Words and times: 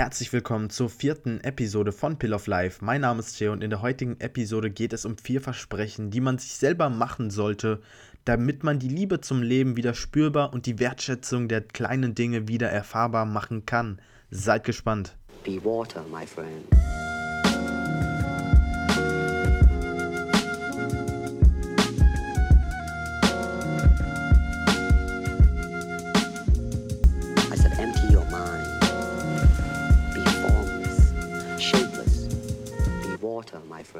Herzlich 0.00 0.32
willkommen 0.32 0.70
zur 0.70 0.88
vierten 0.88 1.40
Episode 1.42 1.92
von 1.92 2.18
Pill 2.18 2.32
of 2.32 2.46
Life. 2.46 2.82
Mein 2.82 3.02
Name 3.02 3.20
ist 3.20 3.38
Jay 3.38 3.48
und 3.48 3.62
in 3.62 3.68
der 3.68 3.82
heutigen 3.82 4.18
Episode 4.18 4.70
geht 4.70 4.94
es 4.94 5.04
um 5.04 5.18
vier 5.18 5.42
Versprechen, 5.42 6.10
die 6.10 6.22
man 6.22 6.38
sich 6.38 6.54
selber 6.54 6.88
machen 6.88 7.28
sollte, 7.28 7.82
damit 8.24 8.64
man 8.64 8.78
die 8.78 8.88
Liebe 8.88 9.20
zum 9.20 9.42
Leben 9.42 9.76
wieder 9.76 9.92
spürbar 9.92 10.54
und 10.54 10.64
die 10.64 10.78
Wertschätzung 10.78 11.48
der 11.48 11.60
kleinen 11.60 12.14
Dinge 12.14 12.48
wieder 12.48 12.70
erfahrbar 12.70 13.26
machen 13.26 13.66
kann. 13.66 14.00
Seid 14.30 14.64
gespannt. 14.64 15.18
Be 15.44 15.62
water, 15.62 16.02
my 16.10 16.26
friend. 16.26 16.64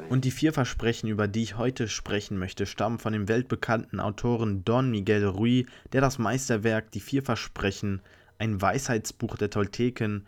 Und 0.09 0.25
die 0.25 0.31
vier 0.31 0.53
Versprechen, 0.53 1.09
über 1.09 1.27
die 1.27 1.43
ich 1.43 1.57
heute 1.57 1.87
sprechen 1.87 2.37
möchte, 2.37 2.65
stammen 2.65 2.99
von 2.99 3.13
dem 3.13 3.27
weltbekannten 3.27 3.99
Autoren 3.99 4.63
Don 4.65 4.91
Miguel 4.91 5.25
Ruiz, 5.25 5.67
der 5.93 6.01
das 6.01 6.17
Meisterwerk 6.19 6.91
Die 6.91 6.99
vier 6.99 7.23
Versprechen, 7.23 8.01
ein 8.39 8.61
Weisheitsbuch 8.61 9.37
der 9.37 9.49
Tolteken, 9.49 10.25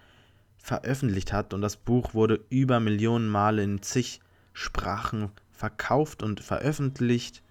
veröffentlicht 0.58 1.34
hat. 1.34 1.54
Und 1.54 1.62
das 1.62 1.76
Buch 1.76 2.14
wurde 2.14 2.40
über 2.50 2.80
Millionen 2.80 3.28
Male 3.28 3.64
in 3.64 3.82
zig 3.82 4.22
Sprachen 4.54 5.30
verkauft 5.52 6.24
und 6.24 6.40
veröffentlicht. 6.40 7.42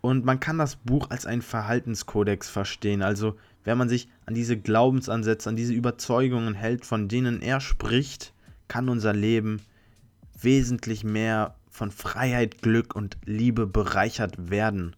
Und 0.00 0.24
man 0.24 0.40
kann 0.40 0.58
das 0.58 0.76
Buch 0.76 1.10
als 1.10 1.26
einen 1.26 1.42
Verhaltenskodex 1.42 2.48
verstehen. 2.48 3.02
Also, 3.02 3.36
wenn 3.64 3.78
man 3.78 3.88
sich 3.88 4.08
an 4.26 4.34
diese 4.34 4.56
Glaubensansätze, 4.56 5.48
an 5.48 5.56
diese 5.56 5.72
Überzeugungen 5.72 6.54
hält, 6.54 6.84
von 6.84 7.08
denen 7.08 7.42
er 7.42 7.60
spricht, 7.60 8.32
kann 8.68 8.88
unser 8.88 9.12
Leben 9.12 9.60
wesentlich 10.38 11.04
mehr 11.04 11.54
von 11.70 11.90
Freiheit, 11.90 12.62
Glück 12.62 12.94
und 12.94 13.16
Liebe 13.24 13.66
bereichert 13.66 14.50
werden. 14.50 14.96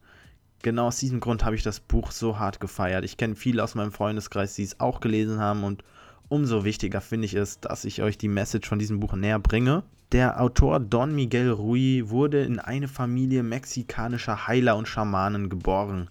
Genau 0.63 0.89
aus 0.89 0.99
diesem 0.99 1.21
Grund 1.21 1.45
habe 1.45 1.57
ich 1.57 1.63
das 1.63 1.81
Buch 1.81 2.11
so 2.11 2.39
hart 2.39 2.61
gefeiert. 2.61 3.05
Ich 3.05 3.17
kenne 3.17 3.37
viele 3.37 3.63
aus 3.63 3.75
meinem 3.75 3.93
Freundeskreis, 3.93 4.55
die 4.55 4.65
es 4.65 4.81
auch 4.81 5.01
gelesen 5.01 5.39
haben 5.39 5.65
und 5.65 5.85
umso 6.29 6.65
wichtiger 6.65 7.01
finde 7.01 7.27
ich 7.27 7.35
es, 7.35 7.61
dass 7.61 7.85
ich 7.85 8.03
euch 8.03 8.19
die 8.19 8.29
Message 8.29 8.69
von 8.69 8.79
diesem 8.79 9.01
Buch 9.01 9.15
näher 9.15 9.39
bringe. 9.39 9.85
Der 10.13 10.41
Autor 10.41 10.81
Don 10.81 11.15
Miguel 11.15 11.51
Ruiz 11.51 12.09
wurde 12.09 12.43
in 12.43 12.59
eine 12.59 12.89
Familie 12.89 13.43
mexikanischer 13.43 14.47
Heiler 14.47 14.77
und 14.77 14.89
Schamanen 14.89 15.49
geboren. 15.49 16.11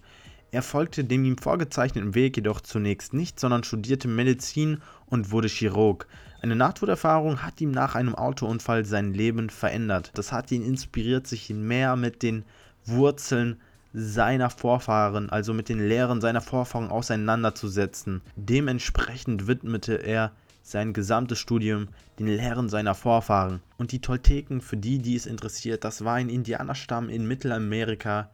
Er 0.51 0.61
folgte 0.61 1.03
dem 1.03 1.25
ihm 1.25 1.37
vorgezeichneten 1.37 2.15
Weg 2.15 2.37
jedoch 2.37 2.61
zunächst 2.61 3.13
nicht, 3.13 3.39
sondern 3.39 3.63
studierte 3.63 4.07
Medizin 4.07 4.79
und 5.07 5.31
wurde 5.31 5.49
Chirurg. 5.49 6.07
Eine 6.41 6.55
Nahtoderfahrung 6.55 7.41
hat 7.41 7.59
ihm 7.61 7.71
nach 7.71 7.95
einem 7.95 8.15
Autounfall 8.15 8.85
sein 8.85 9.13
Leben 9.13 9.49
verändert. 9.49 10.11
Das 10.13 10.31
hat 10.31 10.51
ihn 10.51 10.63
inspiriert, 10.63 11.27
sich 11.27 11.49
mehr 11.49 11.95
mit 11.95 12.21
den 12.21 12.45
Wurzeln 12.85 13.59
seiner 13.93 14.49
Vorfahren, 14.49 15.29
also 15.29 15.53
mit 15.53 15.69
den 15.69 15.79
Lehren 15.79 16.21
seiner 16.21 16.41
Vorfahren 16.41 16.89
auseinanderzusetzen. 16.89 18.21
Dementsprechend 18.35 19.47
widmete 19.47 19.95
er 19.95 20.31
sein 20.61 20.93
gesamtes 20.93 21.39
Studium 21.39 21.87
den 22.19 22.27
Lehren 22.27 22.69
seiner 22.69 22.93
Vorfahren. 22.93 23.61
Und 23.77 23.91
die 23.91 24.01
Tolteken, 24.01 24.61
für 24.61 24.77
die, 24.77 24.99
die 24.99 25.15
es 25.15 25.25
interessiert, 25.25 25.83
das 25.83 26.03
war 26.03 26.15
ein 26.15 26.29
Indianerstamm 26.29 27.09
in 27.09 27.27
Mittelamerika, 27.27 28.29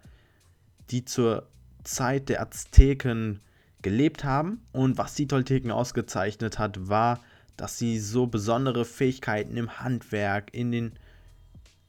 die 0.89 1.05
zur 1.05 1.47
Zeit 1.83 2.29
der 2.29 2.41
Azteken 2.41 3.39
gelebt 3.81 4.23
haben. 4.23 4.61
Und 4.71 4.97
was 4.97 5.13
die 5.13 5.27
Tolteken 5.27 5.71
ausgezeichnet 5.71 6.59
hat, 6.59 6.89
war, 6.89 7.19
dass 7.57 7.77
sie 7.77 7.99
so 7.99 8.27
besondere 8.27 8.85
Fähigkeiten 8.85 9.57
im 9.57 9.79
Handwerk, 9.79 10.53
in 10.53 10.71
den 10.71 10.93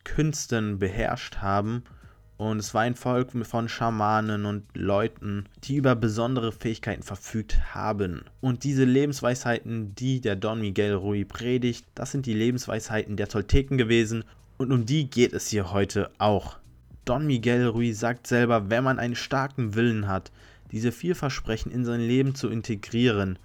Künsten 0.05 0.79
beherrscht 0.79 1.39
haben. 1.39 1.83
Und 2.37 2.59
es 2.59 2.75
war 2.75 2.83
ein 2.83 2.97
Volk 2.97 3.31
von 3.47 3.69
Schamanen 3.69 4.45
und 4.45 4.65
Leuten, 4.75 5.47
die 5.63 5.77
über 5.77 5.95
besondere 5.95 6.53
Fähigkeiten 6.53 7.03
verfügt 7.03 7.75
haben. 7.75 8.25
Und 8.41 8.65
diese 8.65 8.85
Lebensweisheiten, 8.85 9.95
die 9.95 10.21
der 10.21 10.37
Don 10.37 10.61
Miguel 10.61 10.95
Rui 10.95 11.25
predigt, 11.25 11.87
das 11.95 12.11
sind 12.11 12.27
die 12.27 12.35
Lebensweisheiten 12.35 13.17
der 13.17 13.29
Tolteken 13.29 13.79
gewesen. 13.79 14.25
Und 14.59 14.73
um 14.73 14.85
die 14.85 15.09
geht 15.09 15.33
es 15.33 15.49
hier 15.49 15.73
heute 15.73 16.11
auch. 16.19 16.59
Don 17.05 17.27
Miguel 17.27 17.67
Ruiz 17.67 18.01
sagt 18.01 18.27
selber, 18.27 18.71
wenn 18.71 18.83
man 18.83 18.99
einen 18.99 19.17
starken 19.17 19.75
Willen 19.75 20.09
hat, 20.09 20.33
diese 20.73 20.91
vier 20.91 21.15
Versprechen 21.15 21.71
in 21.71 21.85
sein 21.85 22.01
Leben 22.01 22.35
zu 22.35 22.49
integrieren, 22.49 23.39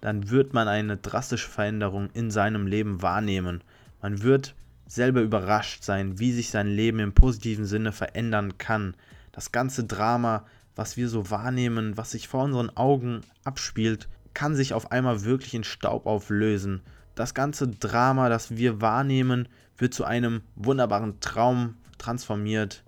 dann 0.00 0.30
wird 0.30 0.54
man 0.54 0.68
eine 0.68 0.96
drastische 0.96 1.48
Veränderung 1.48 2.10
in 2.14 2.30
seinem 2.30 2.66
Leben 2.66 3.02
wahrnehmen. 3.02 3.62
Man 4.00 4.22
wird 4.22 4.54
selber 4.86 5.20
überrascht 5.20 5.84
sein, 5.84 6.18
wie 6.18 6.32
sich 6.32 6.50
sein 6.50 6.66
Leben 6.66 6.98
im 6.98 7.12
positiven 7.12 7.64
Sinne 7.64 7.92
verändern 7.92 8.58
kann. 8.58 8.94
Das 9.32 9.52
ganze 9.52 9.84
Drama, 9.84 10.44
was 10.74 10.96
wir 10.96 11.08
so 11.08 11.30
wahrnehmen, 11.30 11.96
was 11.96 12.12
sich 12.12 12.28
vor 12.28 12.44
unseren 12.44 12.76
Augen 12.76 13.20
abspielt, 13.44 14.08
kann 14.34 14.56
sich 14.56 14.74
auf 14.74 14.90
einmal 14.90 15.24
wirklich 15.24 15.54
in 15.54 15.64
Staub 15.64 16.06
auflösen. 16.06 16.80
Das 17.14 17.34
ganze 17.34 17.68
Drama, 17.68 18.28
das 18.28 18.56
wir 18.56 18.80
wahrnehmen, 18.80 19.48
wird 19.76 19.94
zu 19.94 20.04
einem 20.04 20.42
wunderbaren 20.56 21.20
Traum 21.20 21.76
transformiert 21.98 22.82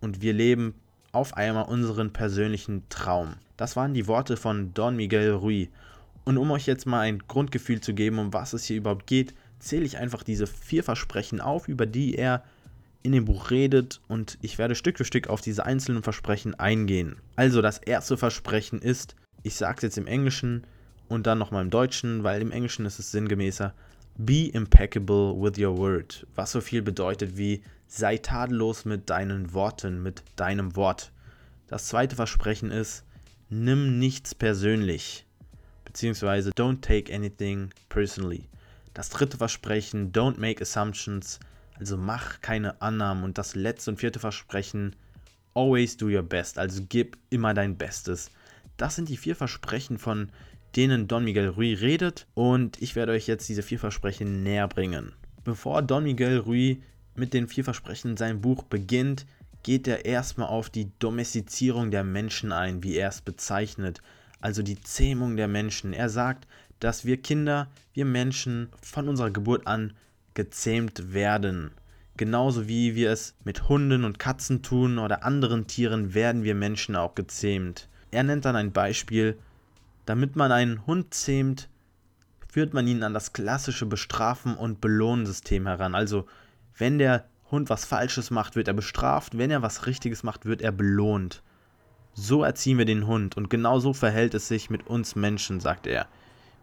und 0.00 0.22
wir 0.22 0.32
leben 0.32 0.74
auf 1.12 1.36
einmal 1.36 1.64
unseren 1.64 2.12
persönlichen 2.12 2.88
Traum. 2.88 3.34
Das 3.56 3.76
waren 3.76 3.94
die 3.94 4.06
Worte 4.06 4.36
von 4.36 4.74
Don 4.74 4.96
Miguel 4.96 5.32
Ruiz. 5.32 5.68
Und 6.24 6.38
um 6.38 6.50
euch 6.50 6.66
jetzt 6.66 6.86
mal 6.86 7.00
ein 7.00 7.18
Grundgefühl 7.18 7.80
zu 7.80 7.94
geben, 7.94 8.18
um 8.18 8.32
was 8.32 8.52
es 8.52 8.64
hier 8.64 8.78
überhaupt 8.78 9.06
geht, 9.06 9.34
zähle 9.58 9.84
ich 9.84 9.98
einfach 9.98 10.22
diese 10.22 10.46
vier 10.46 10.82
Versprechen 10.82 11.40
auf, 11.40 11.68
über 11.68 11.86
die 11.86 12.14
er 12.14 12.44
in 13.02 13.12
dem 13.12 13.26
Buch 13.26 13.50
redet 13.50 14.00
und 14.08 14.38
ich 14.40 14.56
werde 14.56 14.74
Stück 14.74 14.96
für 14.96 15.04
Stück 15.04 15.28
auf 15.28 15.42
diese 15.42 15.66
einzelnen 15.66 16.02
Versprechen 16.02 16.54
eingehen. 16.54 17.16
Also 17.36 17.60
das 17.60 17.78
erste 17.78 18.16
Versprechen 18.16 18.80
ist, 18.80 19.14
ich 19.42 19.56
sage 19.56 19.76
es 19.76 19.82
jetzt 19.82 19.98
im 19.98 20.06
Englischen 20.06 20.66
und 21.08 21.26
dann 21.26 21.38
nochmal 21.38 21.62
im 21.62 21.70
Deutschen, 21.70 22.24
weil 22.24 22.40
im 22.40 22.50
Englischen 22.50 22.86
ist 22.86 22.98
es 22.98 23.10
sinngemäßer, 23.10 23.74
Be 24.16 24.48
impeccable 24.52 25.34
with 25.34 25.58
your 25.58 25.76
word, 25.76 26.26
was 26.34 26.52
so 26.52 26.60
viel 26.60 26.82
bedeutet 26.82 27.36
wie 27.36 27.62
sei 27.88 28.16
tadellos 28.16 28.84
mit 28.84 29.10
deinen 29.10 29.52
Worten, 29.52 30.02
mit 30.02 30.22
deinem 30.36 30.76
Wort. 30.76 31.12
Das 31.66 31.88
zweite 31.88 32.16
Versprechen 32.16 32.70
ist, 32.70 33.04
nimm 33.50 33.98
nichts 33.98 34.34
persönlich, 34.34 35.23
beziehungsweise 35.94 36.50
don't 36.50 36.80
take 36.80 37.14
anything 37.14 37.70
personally. 37.88 38.48
Das 38.94 39.10
dritte 39.10 39.36
Versprechen, 39.36 40.12
don't 40.12 40.40
make 40.40 40.60
assumptions, 40.60 41.38
also 41.78 41.96
mach 41.96 42.40
keine 42.40 42.82
Annahmen. 42.82 43.22
Und 43.22 43.38
das 43.38 43.54
letzte 43.54 43.92
und 43.92 43.98
vierte 43.98 44.18
Versprechen, 44.18 44.96
always 45.54 45.96
do 45.96 46.06
your 46.06 46.24
best, 46.24 46.58
also 46.58 46.82
gib 46.88 47.16
immer 47.30 47.54
dein 47.54 47.76
Bestes. 47.76 48.30
Das 48.76 48.96
sind 48.96 49.08
die 49.08 49.16
vier 49.16 49.36
Versprechen, 49.36 49.98
von 49.98 50.30
denen 50.74 51.06
Don 51.06 51.22
Miguel 51.22 51.48
Ruiz 51.50 51.80
redet 51.80 52.26
und 52.34 52.82
ich 52.82 52.96
werde 52.96 53.12
euch 53.12 53.28
jetzt 53.28 53.48
diese 53.48 53.62
vier 53.62 53.78
Versprechen 53.78 54.42
näher 54.42 54.66
bringen. 54.66 55.12
Bevor 55.44 55.80
Don 55.80 56.02
Miguel 56.02 56.38
Ruiz 56.38 56.78
mit 57.14 57.32
den 57.34 57.46
vier 57.46 57.62
Versprechen 57.62 58.12
in 58.12 58.16
seinem 58.16 58.40
Buch 58.40 58.64
beginnt, 58.64 59.26
geht 59.62 59.86
er 59.86 60.04
erstmal 60.04 60.48
auf 60.48 60.70
die 60.70 60.90
Domestizierung 60.98 61.92
der 61.92 62.02
Menschen 62.02 62.50
ein, 62.50 62.82
wie 62.82 62.96
er 62.96 63.10
es 63.10 63.20
bezeichnet, 63.20 64.02
also 64.44 64.62
die 64.62 64.78
Zähmung 64.78 65.36
der 65.36 65.48
Menschen. 65.48 65.94
Er 65.94 66.10
sagt, 66.10 66.46
dass 66.78 67.06
wir 67.06 67.16
Kinder, 67.16 67.68
wir 67.94 68.04
Menschen 68.04 68.68
von 68.82 69.08
unserer 69.08 69.30
Geburt 69.30 69.66
an 69.66 69.94
gezähmt 70.34 71.14
werden. 71.14 71.70
Genauso 72.18 72.68
wie 72.68 72.94
wir 72.94 73.10
es 73.10 73.34
mit 73.44 73.70
Hunden 73.70 74.04
und 74.04 74.18
Katzen 74.18 74.62
tun 74.62 74.98
oder 74.98 75.24
anderen 75.24 75.66
Tieren, 75.66 76.12
werden 76.12 76.44
wir 76.44 76.54
Menschen 76.54 76.94
auch 76.94 77.14
gezähmt. 77.14 77.88
Er 78.10 78.22
nennt 78.22 78.44
dann 78.44 78.54
ein 78.54 78.70
Beispiel, 78.70 79.38
damit 80.04 80.36
man 80.36 80.52
einen 80.52 80.86
Hund 80.86 81.14
zähmt, 81.14 81.70
führt 82.46 82.74
man 82.74 82.86
ihn 82.86 83.02
an 83.02 83.14
das 83.14 83.32
klassische 83.32 83.86
Bestrafen- 83.86 84.56
und 84.56 84.82
Belohnensystem 84.82 85.66
heran. 85.66 85.94
Also 85.94 86.26
wenn 86.76 86.98
der 86.98 87.24
Hund 87.50 87.70
was 87.70 87.86
Falsches 87.86 88.30
macht, 88.30 88.56
wird 88.56 88.68
er 88.68 88.74
bestraft. 88.74 89.38
Wenn 89.38 89.50
er 89.50 89.62
was 89.62 89.86
Richtiges 89.86 90.22
macht, 90.22 90.44
wird 90.44 90.60
er 90.60 90.72
belohnt. 90.72 91.42
So 92.14 92.44
erziehen 92.44 92.78
wir 92.78 92.84
den 92.84 93.06
Hund 93.06 93.36
und 93.36 93.50
genau 93.50 93.80
so 93.80 93.92
verhält 93.92 94.34
es 94.34 94.48
sich 94.48 94.70
mit 94.70 94.86
uns 94.86 95.16
Menschen, 95.16 95.60
sagt 95.60 95.86
er. 95.86 96.06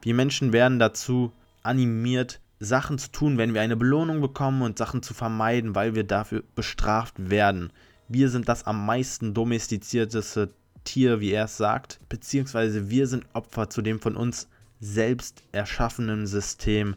Wir 0.02 0.16
Menschen 0.16 0.54
werden 0.54 0.80
dazu 0.80 1.32
animiert, 1.62 2.40
Sachen 2.60 2.98
zu 2.98 3.12
tun, 3.12 3.38
wenn 3.38 3.54
wir 3.54 3.62
eine 3.62 3.76
Belohnung 3.76 4.22
bekommen 4.22 4.62
und 4.62 4.78
Sachen 4.78 5.04
zu 5.04 5.14
vermeiden, 5.14 5.76
weil 5.76 5.96
wir 5.96 6.04
dafür 6.04 6.44
bestraft 6.56 7.30
werden. 7.30 7.72
Wir 8.08 8.30
sind 8.30 8.48
das 8.48 8.66
am 8.66 8.86
meisten 8.86 9.34
domestizierteste 9.34 10.54
Tier, 10.84 11.20
wie 11.20 11.32
er 11.32 11.46
es 11.46 11.58
sagt, 11.58 12.00
beziehungsweise 12.08 12.90
wir 12.90 13.08
sind 13.08 13.26
Opfer 13.34 13.70
zu 13.70 13.82
dem 13.82 14.00
von 14.00 14.16
uns 14.16 14.48
selbst 14.80 15.44
erschaffenen 15.52 16.28
System, 16.28 16.96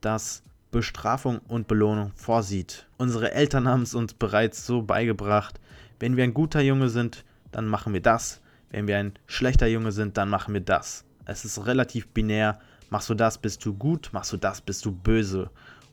das 0.00 0.42
Bestrafung 0.70 1.38
und 1.48 1.68
Belohnung 1.68 2.12
vorsieht. 2.14 2.86
Unsere 2.98 3.32
Eltern 3.32 3.68
haben 3.68 3.82
es 3.82 3.94
uns 3.94 4.14
bereits 4.14 4.66
so 4.66 4.82
beigebracht, 4.82 5.60
wenn 5.98 6.16
wir 6.16 6.24
ein 6.24 6.34
guter 6.34 6.60
Junge 6.60 6.88
sind, 6.88 7.24
dann 7.52 7.66
machen 7.66 7.92
wir 7.92 8.02
das, 8.02 8.40
wenn 8.70 8.86
wir 8.86 8.98
ein 8.98 9.12
schlechter 9.26 9.66
Junge 9.66 9.92
sind, 9.92 10.16
dann 10.16 10.28
machen 10.28 10.54
wir 10.54 10.60
das. 10.60 11.04
Es 11.24 11.44
ist 11.44 11.66
relativ 11.66 12.08
binär, 12.08 12.58
Machst 12.88 13.10
du 13.10 13.14
das, 13.14 13.38
bist 13.38 13.64
du 13.64 13.74
gut, 13.74 14.10
machst 14.12 14.32
du 14.32 14.36
das, 14.36 14.60
bist 14.60 14.84
du 14.84 14.92
böse. 14.92 15.50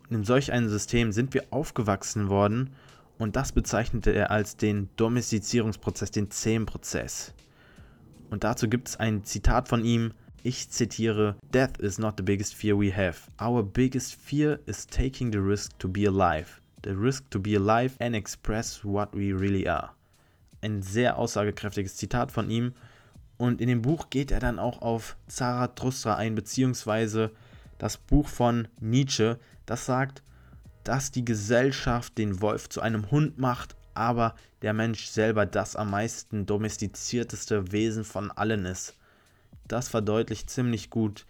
Und 0.10 0.18
in 0.18 0.24
solch 0.24 0.52
einem 0.52 0.70
System 0.70 1.12
sind 1.12 1.34
wir 1.34 1.46
aufgewachsen 1.50 2.30
worden 2.30 2.70
und 3.18 3.36
das 3.36 3.52
bezeichnete 3.52 4.12
er 4.12 4.30
als 4.30 4.58
den 4.58 4.90
Domestizierungsprozess, 4.96 6.12
den 6.12 6.30
Zähmprozess. 6.30 7.34
Und 8.30 8.44
dazu 8.44 8.68
gibt 8.70 8.90
es 8.90 8.98
ein 8.98 9.24
Zitat 9.24 9.68
von 9.68 9.84
ihm, 9.84 10.14
ich 10.44 10.70
zitiere, 10.70 11.36
Death 11.54 11.78
is 11.80 11.98
not 11.98 12.16
the 12.18 12.24
biggest 12.24 12.54
fear 12.54 12.78
we 12.78 12.96
have. 12.96 13.18
Our 13.42 13.64
biggest 13.64 14.16
fear 14.16 14.60
is 14.66 14.86
taking 14.86 15.32
the 15.32 15.40
risk 15.40 15.72
to 15.80 15.88
be 15.88 16.06
alive. 16.06 16.62
The 16.84 16.92
risk 16.92 17.30
to 17.32 17.40
be 17.40 17.56
alive 17.56 17.94
and 18.00 18.14
express 18.14 18.84
what 18.84 19.16
we 19.16 19.32
really 19.34 19.68
are. 19.68 19.92
Ein 20.64 20.82
sehr 20.82 21.18
aussagekräftiges 21.18 21.98
Zitat 21.98 22.32
von 22.32 22.50
ihm. 22.50 22.74
Und 23.38 23.60
in 23.60 23.68
dem 23.68 23.82
Buch 23.82 24.10
geht 24.10 24.32
er 24.32 24.40
dann 24.40 24.60
auch 24.60 24.82
auf 24.82 25.18
Zarathustra 25.28 26.16
ein, 26.16 26.36
beziehungsweise 26.36 27.32
das 27.80 27.98
Buch 27.98 28.30
von 28.30 28.70
Nietzsche, 28.80 29.40
das 29.66 29.86
sagt, 29.86 30.24
dass 30.86 31.12
die 31.12 31.26
Gesellschaft 31.26 32.18
den 32.18 32.40
Wolf 32.40 32.70
zu 32.70 32.80
einem 32.80 33.12
Hund 33.12 33.38
macht, 33.38 33.76
aber 33.94 34.36
der 34.62 34.72
Mensch 34.72 35.08
selber 35.08 35.46
das 35.46 35.76
am 35.76 35.90
meisten 35.90 36.46
domestizierteste 36.46 37.74
Wesen 37.74 38.06
von 38.06 38.32
allen 38.32 38.66
ist. 38.66 38.96
Das 39.68 39.90
verdeutlicht 39.90 40.50
ziemlich 40.50 40.90
gut, 40.90 41.26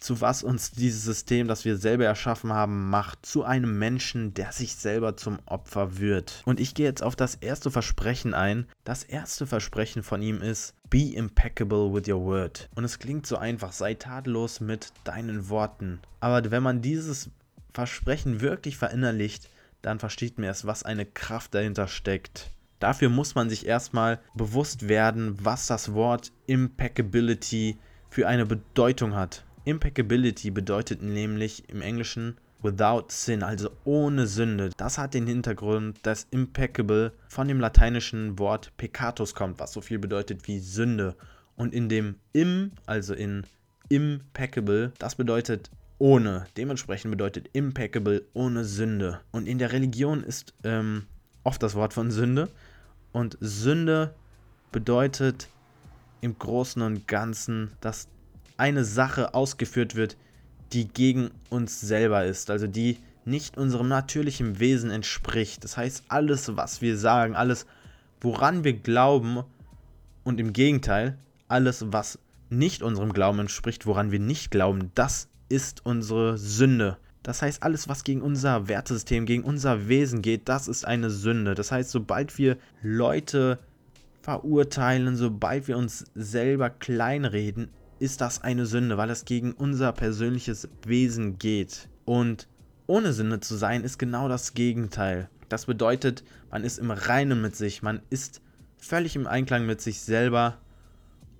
zu 0.00 0.20
was 0.20 0.42
uns 0.42 0.70
dieses 0.72 1.04
System, 1.04 1.46
das 1.46 1.64
wir 1.64 1.76
selber 1.76 2.06
erschaffen 2.06 2.52
haben, 2.52 2.88
macht. 2.88 3.24
Zu 3.24 3.44
einem 3.44 3.78
Menschen, 3.78 4.34
der 4.34 4.52
sich 4.52 4.74
selber 4.74 5.16
zum 5.16 5.38
Opfer 5.46 5.98
wird. 5.98 6.42
Und 6.46 6.58
ich 6.58 6.74
gehe 6.74 6.86
jetzt 6.86 7.02
auf 7.02 7.16
das 7.16 7.36
erste 7.36 7.70
Versprechen 7.70 8.34
ein. 8.34 8.66
Das 8.84 9.04
erste 9.04 9.46
Versprechen 9.46 10.02
von 10.02 10.22
ihm 10.22 10.40
ist, 10.40 10.74
Be 10.88 11.12
impeccable 11.14 11.92
with 11.92 12.08
your 12.08 12.20
word. 12.20 12.68
Und 12.74 12.82
es 12.82 12.98
klingt 12.98 13.26
so 13.26 13.36
einfach, 13.36 13.72
sei 13.72 13.94
tadellos 13.94 14.60
mit 14.60 14.92
deinen 15.04 15.48
Worten. 15.48 16.00
Aber 16.18 16.50
wenn 16.50 16.64
man 16.64 16.82
dieses 16.82 17.30
Versprechen 17.72 18.40
wirklich 18.40 18.76
verinnerlicht, 18.76 19.48
dann 19.82 20.00
versteht 20.00 20.38
man 20.38 20.46
erst, 20.46 20.66
was 20.66 20.82
eine 20.82 21.06
Kraft 21.06 21.54
dahinter 21.54 21.86
steckt. 21.86 22.50
Dafür 22.80 23.10
muss 23.10 23.34
man 23.34 23.50
sich 23.50 23.66
erstmal 23.66 24.20
bewusst 24.34 24.88
werden, 24.88 25.36
was 25.40 25.66
das 25.66 25.92
Wort 25.92 26.32
Impeccability 26.46 27.78
für 28.08 28.26
eine 28.26 28.46
Bedeutung 28.46 29.14
hat. 29.14 29.44
Impeccability 29.64 30.50
bedeutet 30.50 31.02
nämlich 31.02 31.68
im 31.68 31.82
Englischen 31.82 32.36
without 32.62 33.06
sin, 33.08 33.42
also 33.42 33.70
ohne 33.84 34.26
Sünde. 34.26 34.70
Das 34.76 34.98
hat 34.98 35.14
den 35.14 35.26
Hintergrund, 35.26 35.98
dass 36.02 36.26
impeccable 36.30 37.12
von 37.28 37.48
dem 37.48 37.60
lateinischen 37.60 38.38
Wort 38.38 38.72
peccatus 38.76 39.34
kommt, 39.34 39.58
was 39.58 39.72
so 39.72 39.80
viel 39.80 39.98
bedeutet 39.98 40.46
wie 40.46 40.58
Sünde. 40.58 41.14
Und 41.56 41.74
in 41.74 41.88
dem 41.88 42.16
im, 42.32 42.72
also 42.86 43.14
in 43.14 43.44
impeccable, 43.88 44.92
das 44.98 45.14
bedeutet 45.14 45.70
ohne. 45.98 46.46
Dementsprechend 46.56 47.10
bedeutet 47.10 47.50
impeccable 47.52 48.22
ohne 48.32 48.64
Sünde. 48.64 49.20
Und 49.32 49.46
in 49.46 49.58
der 49.58 49.72
Religion 49.72 50.22
ist 50.22 50.54
ähm, 50.64 51.04
oft 51.44 51.62
das 51.62 51.74
Wort 51.74 51.92
von 51.92 52.10
Sünde. 52.10 52.48
Und 53.12 53.36
Sünde 53.40 54.14
bedeutet 54.72 55.48
im 56.20 56.38
Großen 56.38 56.80
und 56.82 57.08
Ganzen, 57.08 57.72
dass 57.80 58.08
eine 58.60 58.84
Sache 58.84 59.34
ausgeführt 59.34 59.96
wird, 59.96 60.16
die 60.72 60.86
gegen 60.86 61.30
uns 61.48 61.80
selber 61.80 62.24
ist, 62.26 62.50
also 62.50 62.66
die 62.66 62.98
nicht 63.24 63.56
unserem 63.56 63.88
natürlichen 63.88 64.60
Wesen 64.60 64.90
entspricht. 64.90 65.64
Das 65.64 65.76
heißt, 65.76 66.04
alles, 66.08 66.56
was 66.56 66.80
wir 66.82 66.96
sagen, 66.96 67.34
alles, 67.34 67.66
woran 68.20 68.62
wir 68.62 68.74
glauben 68.74 69.42
und 70.24 70.38
im 70.38 70.52
Gegenteil, 70.52 71.18
alles, 71.48 71.86
was 71.88 72.18
nicht 72.50 72.82
unserem 72.82 73.12
Glauben 73.12 73.38
entspricht, 73.40 73.86
woran 73.86 74.12
wir 74.12 74.20
nicht 74.20 74.50
glauben, 74.50 74.90
das 74.94 75.28
ist 75.48 75.84
unsere 75.86 76.36
Sünde. 76.36 76.98
Das 77.22 77.42
heißt, 77.42 77.62
alles, 77.62 77.88
was 77.88 78.04
gegen 78.04 78.22
unser 78.22 78.68
Wertesystem, 78.68 79.26
gegen 79.26 79.44
unser 79.44 79.88
Wesen 79.88 80.22
geht, 80.22 80.48
das 80.48 80.68
ist 80.68 80.86
eine 80.86 81.10
Sünde. 81.10 81.54
Das 81.54 81.72
heißt, 81.72 81.90
sobald 81.90 82.38
wir 82.38 82.56
Leute 82.82 83.58
verurteilen, 84.22 85.16
sobald 85.16 85.68
wir 85.68 85.76
uns 85.76 86.04
selber 86.14 86.70
kleinreden, 86.70 87.70
ist 88.00 88.20
das 88.20 88.42
eine 88.42 88.66
Sünde, 88.66 88.96
weil 88.96 89.10
es 89.10 89.24
gegen 89.24 89.52
unser 89.52 89.92
persönliches 89.92 90.68
Wesen 90.84 91.38
geht. 91.38 91.88
Und 92.04 92.48
ohne 92.86 93.12
Sünde 93.12 93.40
zu 93.40 93.54
sein, 93.54 93.84
ist 93.84 93.98
genau 93.98 94.28
das 94.28 94.54
Gegenteil. 94.54 95.28
Das 95.48 95.66
bedeutet, 95.66 96.24
man 96.50 96.64
ist 96.64 96.78
im 96.78 96.90
Reinen 96.90 97.40
mit 97.40 97.54
sich, 97.54 97.82
man 97.82 98.00
ist 98.10 98.40
völlig 98.78 99.14
im 99.16 99.26
Einklang 99.26 99.66
mit 99.66 99.80
sich 99.80 100.00
selber 100.00 100.58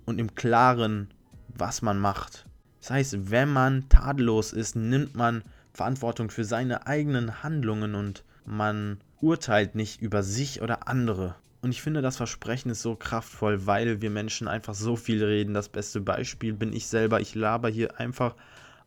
und 0.05 0.19
im 0.19 0.35
Klaren, 0.35 1.09
was 1.47 1.81
man 1.81 1.99
macht. 1.99 2.45
Das 2.79 2.91
heißt, 2.91 3.31
wenn 3.31 3.51
man 3.51 3.89
tadellos 3.89 4.53
ist, 4.53 4.75
nimmt 4.75 5.15
man 5.15 5.43
Verantwortung 5.73 6.29
für 6.29 6.45
seine 6.45 6.87
eigenen 6.87 7.43
Handlungen 7.43 7.95
und 7.95 8.23
man 8.45 8.99
urteilt 9.19 9.75
nicht 9.75 10.01
über 10.01 10.23
sich 10.23 10.61
oder 10.61 10.87
andere. 10.87 11.35
Und 11.61 11.71
ich 11.71 11.81
finde, 11.81 12.01
das 12.01 12.17
Versprechen 12.17 12.71
ist 12.71 12.81
so 12.81 12.95
kraftvoll, 12.95 13.67
weil 13.67 14.01
wir 14.01 14.09
Menschen 14.09 14.47
einfach 14.47 14.73
so 14.73 14.95
viel 14.95 15.23
reden. 15.23 15.53
Das 15.53 15.69
beste 15.69 16.01
Beispiel 16.01 16.53
bin 16.53 16.73
ich 16.73 16.87
selber. 16.87 17.21
Ich 17.21 17.35
laber 17.35 17.69
hier 17.69 17.99
einfach 17.99 18.35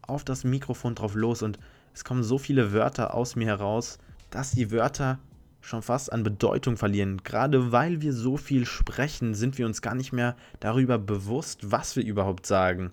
auf 0.03 0.25
das 0.25 0.44
Mikrofon 0.44 0.94
drauf 0.97 1.15
los 1.15 1.43
und 1.43 1.59
es 1.94 2.05
kommen 2.05 2.25
so 2.25 2.37
viele 2.37 2.73
Wörter 2.73 3.15
aus 3.15 3.37
mir 3.37 3.47
heraus, 3.47 3.99
dass 4.31 4.50
die 4.50 4.73
Wörter 4.73 5.21
schon 5.61 5.82
fast 5.82 6.12
an 6.12 6.25
Bedeutung 6.25 6.76
verlieren. 6.76 7.23
Gerade 7.23 7.71
weil 7.71 8.03
wir 8.03 8.12
so 8.12 8.37
viel 8.37 8.67
sprechen, 8.67 9.35
sind 9.35 9.56
wir 9.56 9.67
uns 9.67 9.81
gar 9.81 9.94
nicht 9.94 10.12
mehr 10.12 10.37
darüber 10.59 10.99
bewusst, 10.99 11.70
was 11.70 11.94
wir 11.94 12.05
überhaupt 12.05 12.44
sagen. 12.44 12.91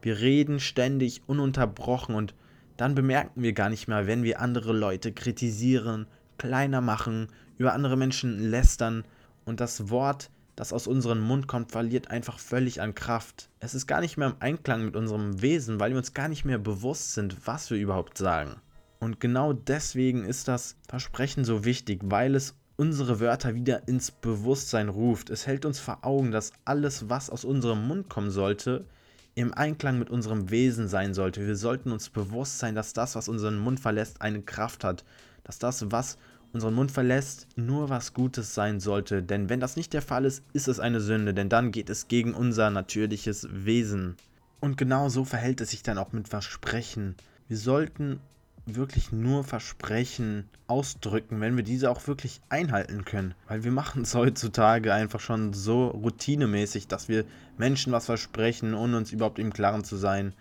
Wir 0.00 0.20
reden 0.20 0.60
ständig 0.60 1.22
ununterbrochen 1.26 2.14
und 2.14 2.34
dann 2.76 2.94
bemerken 2.94 3.42
wir 3.42 3.52
gar 3.52 3.68
nicht 3.68 3.88
mehr, 3.88 4.06
wenn 4.06 4.22
wir 4.22 4.40
andere 4.40 4.72
Leute 4.72 5.12
kritisieren, 5.12 6.06
kleiner 6.38 6.80
machen, 6.80 7.28
über 7.58 7.72
andere 7.72 7.96
Menschen 7.96 8.38
lästern 8.38 9.04
und 9.44 9.60
das 9.60 9.90
Wort, 9.90 10.30
das 10.56 10.72
aus 10.72 10.86
unserem 10.86 11.20
Mund 11.20 11.48
kommt, 11.48 11.72
verliert 11.72 12.10
einfach 12.10 12.38
völlig 12.38 12.80
an 12.80 12.94
Kraft. 12.94 13.48
Es 13.60 13.74
ist 13.74 13.86
gar 13.86 14.00
nicht 14.00 14.16
mehr 14.16 14.28
im 14.28 14.36
Einklang 14.40 14.84
mit 14.84 14.96
unserem 14.96 15.42
Wesen, 15.42 15.80
weil 15.80 15.90
wir 15.90 15.98
uns 15.98 16.14
gar 16.14 16.28
nicht 16.28 16.44
mehr 16.44 16.58
bewusst 16.58 17.14
sind, 17.14 17.46
was 17.46 17.70
wir 17.70 17.78
überhaupt 17.78 18.18
sagen. 18.18 18.56
Und 19.00 19.20
genau 19.20 19.52
deswegen 19.52 20.24
ist 20.24 20.48
das 20.48 20.76
Versprechen 20.88 21.44
so 21.44 21.64
wichtig, 21.64 22.00
weil 22.04 22.34
es 22.34 22.54
unsere 22.76 23.20
Wörter 23.20 23.54
wieder 23.54 23.86
ins 23.86 24.10
Bewusstsein 24.10 24.88
ruft. 24.88 25.30
Es 25.30 25.46
hält 25.46 25.64
uns 25.64 25.78
vor 25.78 25.98
Augen, 26.02 26.30
dass 26.30 26.52
alles, 26.64 27.08
was 27.08 27.30
aus 27.30 27.44
unserem 27.44 27.86
Mund 27.86 28.08
kommen 28.08 28.30
sollte, 28.30 28.86
im 29.34 29.52
Einklang 29.52 29.98
mit 29.98 30.10
unserem 30.10 30.50
Wesen 30.50 30.88
sein 30.88 31.12
sollte. 31.12 31.46
Wir 31.46 31.56
sollten 31.56 31.92
uns 31.92 32.08
bewusst 32.08 32.58
sein, 32.58 32.74
dass 32.74 32.92
das, 32.92 33.14
was 33.14 33.28
unseren 33.28 33.58
Mund 33.58 33.80
verlässt, 33.80 34.22
eine 34.22 34.42
Kraft 34.42 34.84
hat. 34.84 35.04
Dass 35.42 35.58
das, 35.58 35.90
was 35.90 36.16
unseren 36.54 36.74
Mund 36.74 36.92
verlässt, 36.92 37.48
nur 37.56 37.90
was 37.90 38.14
Gutes 38.14 38.54
sein 38.54 38.80
sollte. 38.80 39.22
Denn 39.22 39.48
wenn 39.48 39.60
das 39.60 39.76
nicht 39.76 39.92
der 39.92 40.02
Fall 40.02 40.24
ist, 40.24 40.42
ist 40.52 40.68
es 40.68 40.80
eine 40.80 41.00
Sünde, 41.00 41.34
denn 41.34 41.48
dann 41.48 41.72
geht 41.72 41.90
es 41.90 42.08
gegen 42.08 42.32
unser 42.32 42.70
natürliches 42.70 43.48
Wesen. 43.50 44.16
Und 44.60 44.78
genau 44.78 45.08
so 45.08 45.24
verhält 45.24 45.60
es 45.60 45.70
sich 45.70 45.82
dann 45.82 45.98
auch 45.98 46.12
mit 46.12 46.28
Versprechen. 46.28 47.16
Wir 47.48 47.58
sollten 47.58 48.20
wirklich 48.66 49.12
nur 49.12 49.44
Versprechen 49.44 50.48
ausdrücken, 50.66 51.40
wenn 51.40 51.56
wir 51.56 51.64
diese 51.64 51.90
auch 51.90 52.06
wirklich 52.06 52.40
einhalten 52.48 53.04
können. 53.04 53.34
Weil 53.46 53.64
wir 53.64 53.72
machen 53.72 54.02
es 54.02 54.14
heutzutage 54.14 54.94
einfach 54.94 55.20
schon 55.20 55.52
so 55.52 55.88
routinemäßig, 55.88 56.88
dass 56.88 57.08
wir 57.08 57.24
Menschen 57.58 57.92
was 57.92 58.06
versprechen, 58.06 58.74
ohne 58.74 58.96
uns 58.96 59.12
überhaupt 59.12 59.38
im 59.38 59.52
Klaren 59.52 59.84
zu 59.84 59.96
sein, 59.96 60.32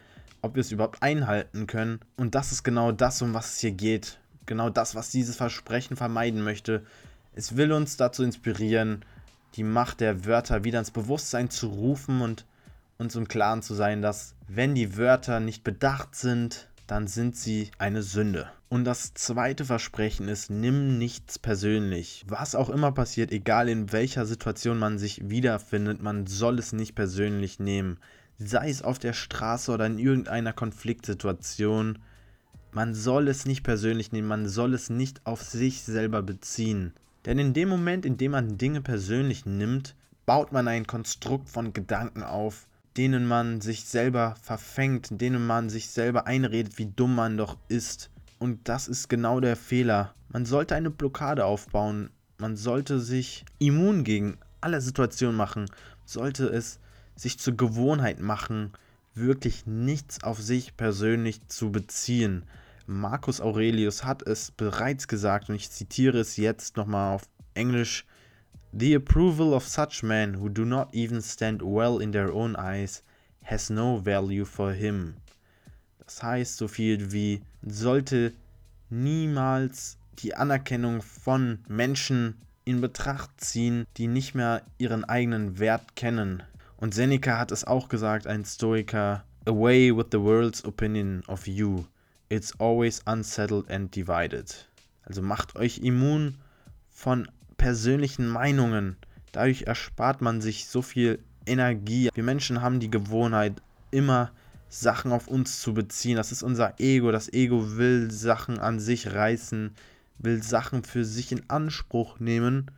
ob 0.41 0.55
wir 0.55 0.61
es 0.61 0.71
überhaupt 0.71 1.01
einhalten 1.01 1.67
können. 1.67 1.99
Und 2.15 2.35
das 2.35 2.51
ist 2.51 2.63
genau 2.63 2.91
das, 2.91 3.21
um 3.21 3.33
was 3.33 3.53
es 3.53 3.59
hier 3.59 3.71
geht. 3.71 4.19
Genau 4.45 4.69
das, 4.69 4.95
was 4.95 5.09
dieses 5.09 5.35
Versprechen 5.35 5.97
vermeiden 5.97 6.43
möchte. 6.43 6.85
Es 7.33 7.55
will 7.57 7.71
uns 7.71 7.97
dazu 7.97 8.23
inspirieren, 8.23 9.03
die 9.55 9.63
Macht 9.63 9.99
der 9.99 10.25
Wörter 10.25 10.63
wieder 10.63 10.79
ins 10.79 10.91
Bewusstsein 10.91 11.49
zu 11.49 11.67
rufen 11.67 12.21
und 12.21 12.45
uns 12.97 13.15
im 13.15 13.27
Klaren 13.27 13.61
zu 13.61 13.73
sein, 13.73 14.01
dass 14.01 14.35
wenn 14.47 14.75
die 14.75 14.97
Wörter 14.97 15.39
nicht 15.39 15.63
bedacht 15.63 16.15
sind, 16.15 16.67
dann 16.87 17.07
sind 17.07 17.35
sie 17.35 17.71
eine 17.77 18.03
Sünde. 18.03 18.49
Und 18.69 18.85
das 18.85 19.13
zweite 19.13 19.65
Versprechen 19.65 20.27
ist, 20.27 20.49
nimm 20.49 20.97
nichts 20.97 21.37
persönlich. 21.37 22.25
Was 22.27 22.55
auch 22.55 22.69
immer 22.69 22.91
passiert, 22.91 23.31
egal 23.31 23.69
in 23.69 23.91
welcher 23.91 24.25
Situation 24.25 24.79
man 24.79 24.97
sich 24.97 25.29
wiederfindet, 25.29 26.01
man 26.01 26.27
soll 26.27 26.59
es 26.59 26.73
nicht 26.73 26.95
persönlich 26.95 27.59
nehmen. 27.59 27.99
Sei 28.39 28.69
es 28.69 28.81
auf 28.81 28.99
der 28.99 29.13
Straße 29.13 29.71
oder 29.71 29.85
in 29.85 29.99
irgendeiner 29.99 30.53
Konfliktsituation. 30.53 31.99
Man 32.75 32.95
soll 32.95 33.27
es 33.27 33.45
nicht 33.45 33.61
persönlich 33.61 34.11
nehmen, 34.11 34.27
man 34.27 34.47
soll 34.47 34.73
es 34.73 34.89
nicht 34.89 35.27
auf 35.27 35.43
sich 35.43 35.83
selber 35.83 36.23
beziehen. 36.23 36.93
Denn 37.23 37.37
in 37.37 37.53
dem 37.53 37.69
Moment, 37.69 38.03
in 38.03 38.17
dem 38.17 38.31
man 38.31 38.57
Dinge 38.57 38.81
persönlich 38.81 39.45
nimmt, 39.45 39.95
baut 40.25 40.51
man 40.51 40.67
ein 40.67 40.87
Konstrukt 40.87 41.49
von 41.49 41.73
Gedanken 41.73 42.23
auf, 42.23 42.65
denen 42.97 43.27
man 43.27 43.61
sich 43.61 43.85
selber 43.85 44.35
verfängt, 44.41 45.09
denen 45.21 45.45
man 45.45 45.69
sich 45.69 45.89
selber 45.89 46.25
einredet, 46.25 46.79
wie 46.79 46.87
dumm 46.87 47.13
man 47.13 47.37
doch 47.37 47.57
ist. 47.67 48.09
Und 48.39 48.67
das 48.67 48.87
ist 48.87 49.07
genau 49.07 49.39
der 49.39 49.55
Fehler. 49.55 50.15
Man 50.29 50.47
sollte 50.47 50.73
eine 50.73 50.89
Blockade 50.89 51.45
aufbauen. 51.45 52.09
Man 52.39 52.57
sollte 52.57 52.99
sich 52.99 53.45
immun 53.59 54.03
gegen 54.03 54.39
alle 54.61 54.81
Situationen 54.81 55.37
machen. 55.37 55.67
Sollte 56.05 56.47
es 56.47 56.79
sich 57.15 57.37
zur 57.37 57.55
Gewohnheit 57.55 58.19
machen, 58.19 58.71
wirklich 59.13 59.67
nichts 59.67 60.23
auf 60.23 60.41
sich 60.41 60.75
persönlich 60.75 61.47
zu 61.49 61.71
beziehen. 61.71 62.45
Marcus 62.85 63.39
Aurelius 63.39 64.03
hat 64.03 64.27
es 64.27 64.51
bereits 64.51 65.07
gesagt 65.07 65.49
und 65.49 65.55
ich 65.55 65.71
zitiere 65.71 66.19
es 66.19 66.37
jetzt 66.37 66.75
nochmal 66.75 67.15
auf 67.15 67.23
Englisch. 67.53 68.05
The 68.73 68.95
approval 68.95 69.53
of 69.53 69.67
such 69.67 70.03
men 70.03 70.41
who 70.41 70.49
do 70.49 70.65
not 70.65 70.93
even 70.93 71.21
stand 71.21 71.61
well 71.61 72.01
in 72.01 72.11
their 72.11 72.33
own 72.33 72.55
eyes 72.55 73.03
has 73.45 73.69
no 73.69 74.03
value 74.03 74.45
for 74.45 74.73
him. 74.73 75.15
Das 75.99 76.21
heißt 76.21 76.57
so 76.57 76.67
viel 76.67 77.11
wie 77.11 77.41
sollte 77.61 78.33
niemals 78.89 79.97
die 80.19 80.35
Anerkennung 80.35 81.01
von 81.01 81.59
Menschen 81.67 82.35
in 82.65 82.81
Betracht 82.81 83.29
ziehen, 83.37 83.85
die 83.97 84.07
nicht 84.07 84.35
mehr 84.35 84.61
ihren 84.77 85.05
eigenen 85.05 85.59
Wert 85.59 85.95
kennen. 85.95 86.43
Und 86.77 86.93
Seneca 86.93 87.37
hat 87.37 87.51
es 87.51 87.63
auch 87.63 87.89
gesagt, 87.89 88.27
ein 88.27 88.45
Stoiker, 88.45 89.23
Away 89.45 89.95
with 89.95 90.07
the 90.11 90.19
world's 90.19 90.63
opinion 90.63 91.23
of 91.27 91.47
you. 91.47 91.85
It's 92.29 92.59
always 92.59 93.01
unsettled 93.05 93.69
and 93.69 93.95
divided. 93.95 94.67
Also 95.03 95.21
macht 95.21 95.55
euch 95.55 95.79
immun 95.79 96.35
von 96.89 97.29
persönlichen 97.57 98.27
Meinungen. 98.27 98.97
Dadurch 99.31 99.63
erspart 99.63 100.21
man 100.21 100.41
sich 100.41 100.67
so 100.67 100.81
viel 100.81 101.19
Energie. 101.45 102.09
Wir 102.13 102.23
Menschen 102.23 102.61
haben 102.61 102.79
die 102.79 102.89
Gewohnheit, 102.89 103.61
immer 103.91 104.31
Sachen 104.69 105.11
auf 105.11 105.27
uns 105.27 105.61
zu 105.61 105.73
beziehen. 105.73 106.17
Das 106.17 106.31
ist 106.31 106.43
unser 106.43 106.79
Ego. 106.79 107.11
Das 107.11 107.31
Ego 107.31 107.77
will 107.77 108.09
Sachen 108.09 108.59
an 108.59 108.79
sich 108.79 109.13
reißen, 109.13 109.71
will 110.17 110.41
Sachen 110.41 110.83
für 110.83 111.05
sich 111.05 111.31
in 111.31 111.47
Anspruch 111.49 112.19
nehmen 112.19 112.71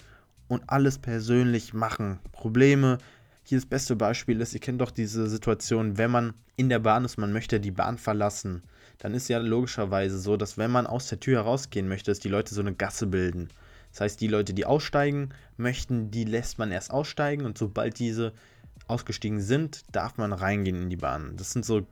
und 0.47 0.63
alles 0.67 0.97
persönlich 0.97 1.73
machen. 1.73 2.19
Probleme. 2.31 2.97
Hier 3.43 3.57
das 3.57 3.65
beste 3.65 3.95
Beispiel 3.95 4.41
ist, 4.41 4.53
ihr 4.53 4.59
kennt 4.59 4.81
doch 4.81 4.91
diese 4.91 5.29
Situation, 5.29 5.97
wenn 5.97 6.11
man 6.11 6.33
in 6.57 6.69
der 6.69 6.79
Bahn 6.79 7.05
ist, 7.05 7.17
man 7.17 7.31
möchte 7.31 7.59
die 7.59 7.71
Bahn 7.71 7.97
verlassen, 7.97 8.63
dann 8.99 9.13
ist 9.13 9.27
ja 9.27 9.37
logischerweise 9.39 10.19
so, 10.19 10.37
dass 10.37 10.57
wenn 10.57 10.71
man 10.71 10.87
aus 10.87 11.07
der 11.07 11.19
Tür 11.19 11.39
herausgehen 11.39 11.87
möchte, 11.87 12.11
dass 12.11 12.19
die 12.19 12.29
Leute 12.29 12.53
so 12.53 12.61
eine 12.61 12.73
Gasse 12.73 13.07
bilden. 13.07 13.49
Das 13.91 14.01
heißt, 14.01 14.21
die 14.21 14.27
Leute, 14.27 14.53
die 14.53 14.65
aussteigen 14.65 15.29
möchten, 15.57 16.11
die 16.11 16.25
lässt 16.25 16.57
man 16.57 16.71
erst 16.71 16.91
aussteigen 16.91 17.45
und 17.45 17.57
sobald 17.57 17.99
diese 17.99 18.33
ausgestiegen 18.87 19.39
sind, 19.39 19.83
darf 19.91 20.17
man 20.17 20.33
reingehen 20.33 20.81
in 20.81 20.89
die 20.89 20.97
Bahn. 20.97 21.35
Das 21.37 21.51
sind 21.51 21.65
so 21.65 21.87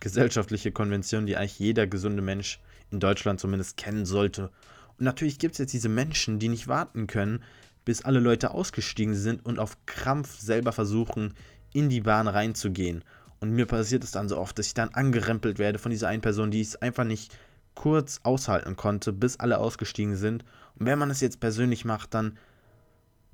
gesellschaftliche 0.00 0.72
Konventionen, 0.72 1.26
die 1.26 1.36
eigentlich 1.36 1.58
jeder 1.58 1.86
gesunde 1.86 2.22
Mensch 2.22 2.60
in 2.90 3.00
Deutschland 3.00 3.40
zumindest 3.40 3.76
kennen 3.76 4.06
sollte. 4.06 4.50
Und 4.98 5.04
natürlich 5.04 5.38
gibt 5.38 5.52
es 5.52 5.58
jetzt 5.58 5.72
diese 5.72 5.88
Menschen, 5.88 6.38
die 6.38 6.48
nicht 6.48 6.68
warten 6.68 7.06
können, 7.06 7.42
bis 7.84 8.04
alle 8.04 8.20
Leute 8.20 8.50
ausgestiegen 8.50 9.14
sind 9.14 9.44
und 9.44 9.58
auf 9.58 9.76
Krampf 9.86 10.38
selber 10.38 10.72
versuchen, 10.72 11.34
in 11.72 11.88
die 11.88 12.00
Bahn 12.00 12.28
reinzugehen. 12.28 13.04
Und 13.40 13.52
mir 13.52 13.66
passiert 13.66 14.04
es 14.04 14.10
dann 14.10 14.28
so 14.28 14.38
oft, 14.38 14.58
dass 14.58 14.66
ich 14.66 14.74
dann 14.74 14.90
angerempelt 14.90 15.58
werde 15.58 15.78
von 15.78 15.90
dieser 15.90 16.08
einen 16.08 16.22
Person, 16.22 16.50
die 16.50 16.60
es 16.60 16.76
einfach 16.76 17.04
nicht 17.04 17.36
kurz 17.74 18.20
aushalten 18.24 18.76
konnte, 18.76 19.12
bis 19.12 19.38
alle 19.38 19.58
ausgestiegen 19.58 20.16
sind. 20.16 20.44
Und 20.78 20.86
wenn 20.86 20.98
man 20.98 21.10
es 21.10 21.20
jetzt 21.20 21.38
persönlich 21.38 21.84
macht, 21.84 22.14
dann 22.14 22.36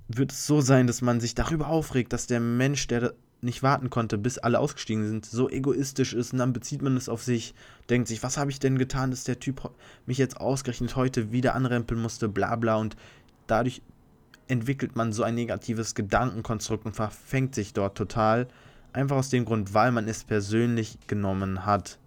wird 0.08 0.32
es 0.32 0.46
so 0.46 0.60
sein, 0.60 0.86
dass 0.86 1.00
man 1.00 1.20
sich 1.20 1.34
darüber 1.34 1.68
aufregt, 1.68 2.12
dass 2.12 2.26
der 2.26 2.40
Mensch, 2.40 2.86
der 2.86 3.14
nicht 3.40 3.62
warten 3.62 3.90
konnte, 3.90 4.18
bis 4.18 4.38
alle 4.38 4.58
ausgestiegen 4.58 5.06
sind, 5.06 5.26
so 5.26 5.48
egoistisch 5.48 6.12
ist. 6.12 6.32
Und 6.32 6.40
dann 6.40 6.52
bezieht 6.52 6.82
man 6.82 6.96
es 6.96 7.08
auf 7.08 7.22
sich, 7.22 7.54
denkt 7.88 8.08
sich, 8.08 8.22
was 8.22 8.36
habe 8.36 8.50
ich 8.50 8.58
denn 8.58 8.78
getan, 8.78 9.10
dass 9.10 9.24
der 9.24 9.38
Typ 9.38 9.70
mich 10.06 10.18
jetzt 10.18 10.38
ausgerechnet 10.38 10.96
heute 10.96 11.32
wieder 11.32 11.54
anrempeln 11.54 12.00
musste, 12.00 12.28
bla 12.28 12.56
bla. 12.56 12.76
Und 12.76 12.96
dadurch 13.46 13.82
entwickelt 14.48 14.96
man 14.96 15.12
so 15.12 15.22
ein 15.22 15.34
negatives 15.34 15.94
Gedankenkonstrukt 15.94 16.84
und 16.84 16.96
verfängt 16.96 17.54
sich 17.54 17.72
dort 17.72 17.96
total, 17.96 18.48
einfach 18.94 19.16
aus 19.16 19.28
dem 19.28 19.44
Grund, 19.44 19.74
weil 19.74 19.92
man 19.92 20.08
es 20.08 20.24
persönlich 20.24 20.98
genommen 21.06 21.66
hat. 21.66 21.98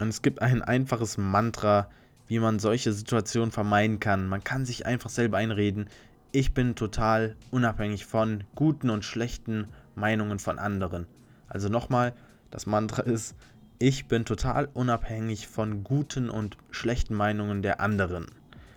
Und 0.00 0.08
es 0.08 0.22
gibt 0.22 0.42
ein 0.42 0.62
einfaches 0.62 1.16
Mantra, 1.16 1.88
wie 2.26 2.38
man 2.38 2.58
solche 2.58 2.92
Situationen 2.92 3.52
vermeiden 3.52 4.00
kann. 4.00 4.28
Man 4.28 4.42
kann 4.42 4.66
sich 4.66 4.86
einfach 4.86 5.10
selber 5.10 5.38
einreden, 5.38 5.88
ich 6.32 6.52
bin 6.52 6.74
total 6.74 7.36
unabhängig 7.52 8.06
von 8.06 8.42
guten 8.56 8.90
und 8.90 9.04
schlechten 9.04 9.68
Meinungen 9.94 10.40
von 10.40 10.58
anderen. 10.58 11.06
Also 11.46 11.68
nochmal, 11.68 12.12
das 12.50 12.66
Mantra 12.66 13.02
ist, 13.02 13.36
ich 13.78 14.06
bin 14.06 14.24
total 14.24 14.68
unabhängig 14.74 15.46
von 15.46 15.84
guten 15.84 16.30
und 16.30 16.56
schlechten 16.72 17.14
Meinungen 17.14 17.62
der 17.62 17.80
anderen. 17.80 18.26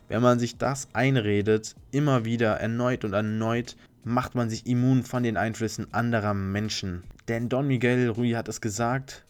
Wenn 0.08 0.22
man 0.22 0.38
sich 0.38 0.58
das 0.58 0.88
einredet, 0.94 1.76
immer 1.90 2.26
wieder 2.26 2.60
erneut 2.60 3.04
und 3.04 3.14
erneut, 3.14 3.76
macht 4.04 4.36
man 4.36 4.52
sich 4.52 4.68
immun 4.68 5.02
von 5.02 5.24
den 5.24 5.36
Einflüssen 5.36 5.92
anderer 5.94 6.36
Menschen. 6.36 7.04
Denn 7.28 7.50
Don 7.50 7.68
Miguel 7.68 8.10
Rui 8.10 8.32
hat 8.32 8.48
es 8.48 8.62
gesagt, 8.62 9.26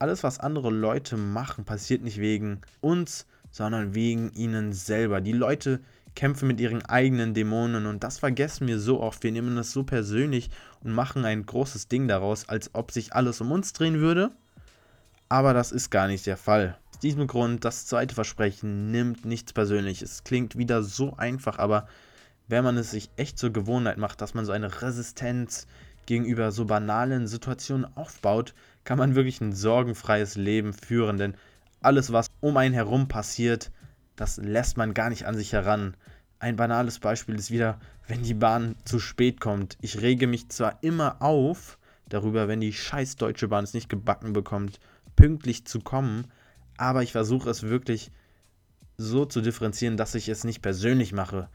alles 0.00 0.22
was 0.24 0.40
andere 0.40 0.70
Leute 0.70 1.16
machen, 1.16 1.64
passiert 1.64 2.02
nicht 2.02 2.18
wegen 2.18 2.60
uns, 2.80 3.26
sondern 3.50 3.94
wegen 3.94 4.32
ihnen 4.32 4.72
selber. 4.72 5.20
Die 5.20 5.32
Leute 5.32 5.80
kämpfen 6.14 6.48
mit 6.48 6.58
ihren 6.58 6.84
eigenen 6.84 7.34
Dämonen 7.34 7.86
und 7.86 8.02
das 8.02 8.18
vergessen 8.18 8.66
wir 8.66 8.80
so 8.80 9.00
oft. 9.00 9.22
Wir 9.22 9.30
nehmen 9.30 9.54
das 9.54 9.70
so 9.70 9.84
persönlich 9.84 10.50
und 10.82 10.92
machen 10.92 11.24
ein 11.24 11.46
großes 11.46 11.88
Ding 11.88 12.08
daraus, 12.08 12.48
als 12.48 12.70
ob 12.74 12.90
sich 12.90 13.12
alles 13.12 13.40
um 13.40 13.52
uns 13.52 13.72
drehen 13.72 14.00
würde. 14.00 14.30
Aber 15.28 15.54
das 15.54 15.70
ist 15.70 15.90
gar 15.90 16.08
nicht 16.08 16.26
der 16.26 16.36
Fall. 16.36 16.76
Aus 16.90 16.98
diesem 16.98 17.28
Grund, 17.28 17.64
das 17.64 17.86
zweite 17.86 18.14
Versprechen 18.14 18.90
nimmt 18.90 19.24
nichts 19.24 19.52
persönlich. 19.52 20.02
Es 20.02 20.24
klingt 20.24 20.58
wieder 20.58 20.82
so 20.82 21.16
einfach, 21.16 21.58
aber 21.58 21.86
wenn 22.48 22.64
man 22.64 22.76
es 22.76 22.90
sich 22.90 23.10
echt 23.16 23.38
zur 23.38 23.52
Gewohnheit 23.52 23.96
macht, 23.96 24.20
dass 24.20 24.34
man 24.34 24.44
so 24.44 24.50
eine 24.50 24.82
Resistenz 24.82 25.68
gegenüber 26.10 26.50
so 26.50 26.64
banalen 26.64 27.28
Situationen 27.28 27.86
aufbaut, 27.96 28.52
kann 28.82 28.98
man 28.98 29.14
wirklich 29.14 29.40
ein 29.40 29.52
sorgenfreies 29.52 30.34
Leben 30.34 30.72
führen. 30.72 31.18
Denn 31.18 31.34
alles, 31.82 32.12
was 32.12 32.26
um 32.40 32.56
einen 32.56 32.74
herum 32.74 33.06
passiert, 33.06 33.70
das 34.16 34.36
lässt 34.36 34.76
man 34.76 34.92
gar 34.92 35.08
nicht 35.08 35.26
an 35.26 35.36
sich 35.36 35.52
heran. 35.52 35.96
Ein 36.40 36.56
banales 36.56 36.98
Beispiel 36.98 37.36
ist 37.36 37.52
wieder, 37.52 37.78
wenn 38.08 38.24
die 38.24 38.34
Bahn 38.34 38.74
zu 38.84 38.98
spät 38.98 39.40
kommt. 39.40 39.78
Ich 39.80 40.00
rege 40.00 40.26
mich 40.26 40.48
zwar 40.48 40.82
immer 40.82 41.22
auf 41.22 41.78
darüber, 42.08 42.48
wenn 42.48 42.60
die 42.60 42.72
scheiß 42.72 43.14
Deutsche 43.14 43.46
Bahn 43.46 43.62
es 43.62 43.72
nicht 43.72 43.88
gebacken 43.88 44.32
bekommt, 44.32 44.80
pünktlich 45.14 45.64
zu 45.64 45.78
kommen, 45.78 46.26
aber 46.76 47.04
ich 47.04 47.12
versuche 47.12 47.48
es 47.48 47.62
wirklich 47.62 48.10
so 48.96 49.26
zu 49.26 49.42
differenzieren, 49.42 49.96
dass 49.96 50.16
ich 50.16 50.28
es 50.28 50.42
nicht 50.42 50.60
persönlich 50.60 51.12
mache. 51.12 51.48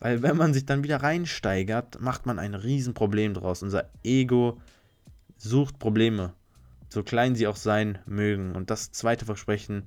Weil 0.00 0.22
wenn 0.22 0.36
man 0.36 0.54
sich 0.54 0.64
dann 0.64 0.82
wieder 0.82 1.02
reinsteigert, 1.02 2.00
macht 2.00 2.24
man 2.24 2.38
ein 2.38 2.54
Riesenproblem 2.54 3.34
draus. 3.34 3.62
Unser 3.62 3.90
Ego 4.02 4.58
sucht 5.36 5.78
Probleme, 5.78 6.32
so 6.88 7.02
klein 7.02 7.34
sie 7.36 7.46
auch 7.46 7.56
sein 7.56 7.98
mögen. 8.06 8.52
Und 8.52 8.70
das 8.70 8.92
zweite 8.92 9.26
Versprechen 9.26 9.84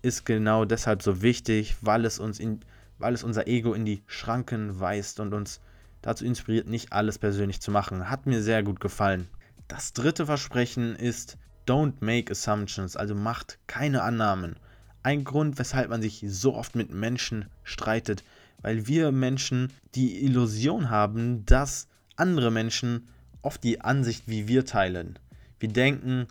ist 0.00 0.24
genau 0.24 0.64
deshalb 0.64 1.02
so 1.02 1.22
wichtig, 1.22 1.76
weil 1.82 2.06
es 2.06 2.18
uns 2.18 2.40
in, 2.40 2.60
weil 2.98 3.12
es 3.12 3.24
unser 3.24 3.46
Ego 3.46 3.74
in 3.74 3.84
die 3.84 4.02
Schranken 4.06 4.80
weist 4.80 5.20
und 5.20 5.34
uns 5.34 5.60
dazu 6.00 6.24
inspiriert, 6.24 6.66
nicht 6.66 6.92
alles 6.92 7.18
persönlich 7.18 7.60
zu 7.60 7.70
machen. 7.70 8.10
Hat 8.10 8.26
mir 8.26 8.42
sehr 8.42 8.62
gut 8.62 8.80
gefallen. 8.80 9.28
Das 9.68 9.92
dritte 9.92 10.26
Versprechen 10.26 10.96
ist 10.96 11.38
Don't 11.66 11.94
make 12.00 12.32
assumptions, 12.32 12.96
also 12.96 13.14
macht 13.14 13.58
keine 13.66 14.02
Annahmen. 14.02 14.56
Ein 15.04 15.24
Grund, 15.24 15.58
weshalb 15.58 15.90
man 15.90 16.02
sich 16.02 16.24
so 16.26 16.54
oft 16.54 16.74
mit 16.74 16.92
Menschen 16.92 17.46
streitet, 17.62 18.24
weil 18.60 18.86
wir 18.86 19.12
Menschen 19.12 19.72
die 19.94 20.24
Illusion 20.24 20.90
haben, 20.90 21.46
dass 21.46 21.88
andere 22.16 22.50
Menschen 22.50 23.08
oft 23.42 23.62
die 23.64 23.80
Ansicht 23.80 24.24
wie 24.26 24.48
wir 24.48 24.64
teilen. 24.64 25.18
Wir 25.58 25.68
denken, 25.68 26.26